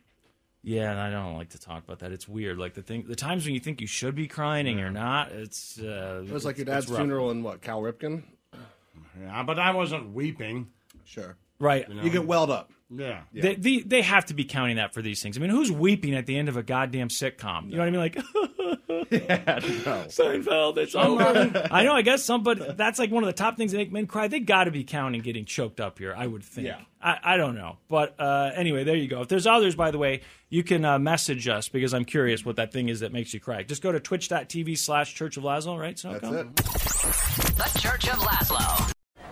yeah, 0.64 0.90
and 0.92 1.00
I 1.00 1.12
don't 1.12 1.36
like 1.38 1.50
to 1.50 1.60
talk 1.60 1.84
about 1.84 2.00
that. 2.00 2.12
It's 2.12 2.28
weird. 2.28 2.58
Like 2.58 2.74
the 2.74 2.82
thing, 2.82 3.06
the 3.08 3.16
times 3.16 3.46
when 3.46 3.54
you 3.54 3.60
think 3.60 3.80
you 3.80 3.88
should 3.88 4.16
be 4.16 4.28
crying 4.28 4.68
and 4.68 4.80
you're 4.80 4.90
not. 4.90 5.32
It's. 5.32 5.78
Uh, 5.80 6.24
It 6.28 6.32
was 6.32 6.46
like 6.46 6.58
your 6.58 6.66
dad's 6.66 6.88
funeral 6.88 7.30
in 7.30 7.44
what? 7.44 7.62
Cal 7.62 7.80
Ripken? 7.82 8.24
Yeah, 9.22 9.44
but 9.44 9.60
I 9.60 9.72
wasn't 9.72 10.14
weeping. 10.14 10.70
Sure. 11.06 11.36
Right? 11.60 11.88
You 11.90 12.10
get 12.10 12.26
welled 12.26 12.50
up. 12.50 12.72
Yeah. 12.96 13.22
They, 13.34 13.56
they 13.56 13.80
they 13.80 14.02
have 14.02 14.26
to 14.26 14.34
be 14.34 14.46
counting 14.46 14.76
that 14.78 14.94
for 14.94 15.02
these 15.02 15.22
things. 15.22 15.38
I 15.38 15.42
mean, 15.42 15.50
who's 15.50 15.72
weeping 15.72 16.14
at 16.16 16.26
the 16.26 16.38
end 16.38 16.50
of 16.50 16.58
a 16.58 16.64
goddamn 16.64 17.08
sitcom? 17.08 17.70
You 17.70 17.78
know 17.78 17.80
what 17.80 17.88
I 17.88 17.92
mean? 17.92 18.00
Like, 18.00 18.16
yeah, 19.12 19.60
Seinfeld, 20.10 20.78
it's 20.78 20.96
over. 20.96 21.68
I 21.72 21.84
know. 21.84 21.94
I 21.94 22.02
guess 22.02 22.24
some, 22.24 22.44
but 22.44 22.78
that's 22.78 23.00
like 23.00 23.12
one 23.12 23.24
of 23.24 23.28
the 23.28 23.34
top 23.34 23.58
things 23.58 23.72
that 23.72 23.78
make 23.78 23.92
men 23.92 24.08
cry. 24.08 24.28
They 24.28 24.40
got 24.40 24.66
to 24.66 24.72
be 24.72 24.84
counting 24.84 25.22
getting 25.22 25.46
choked 25.46 25.80
up 25.80 25.98
here. 25.98 26.14
I 26.16 26.28
would 26.28 26.44
think. 26.44 26.68
Yeah. 26.68 26.82
I, 27.02 27.20
I 27.24 27.38
don't 27.38 27.56
know, 27.56 27.78
but 27.90 28.16
uh, 28.18 28.52
anyway, 28.56 28.86
there 28.86 28.96
you 28.96 29.10
go. 29.10 29.22
If 29.22 29.28
there's 29.28 29.48
others, 29.48 29.76
by 29.76 29.92
the 29.92 29.98
way, 29.98 30.22
you 30.50 30.64
can 30.64 30.86
uh, 30.86 31.00
message 31.00 31.50
us 31.50 31.68
because 31.68 31.94
I'm 31.94 32.06
curious 32.06 32.46
what 32.46 32.56
that 32.58 32.72
thing 32.72 32.88
is 32.88 33.02
that 33.02 33.12
makes 33.12 33.34
you 33.34 33.42
cry. 33.42 33.64
Just 33.64 33.82
go 33.82 33.92
to 33.92 34.00
twitch.tv 34.00 34.78
slash 34.78 35.14
Church 35.14 35.36
of 35.36 35.44
Lazlo, 35.44 35.78
right? 35.78 36.00
So 36.00 36.14
That's 36.14 36.24
it. 36.34 36.56
The 36.56 37.80
Church 37.80 38.08
of 38.08 38.20
Lazlo. 38.20 38.93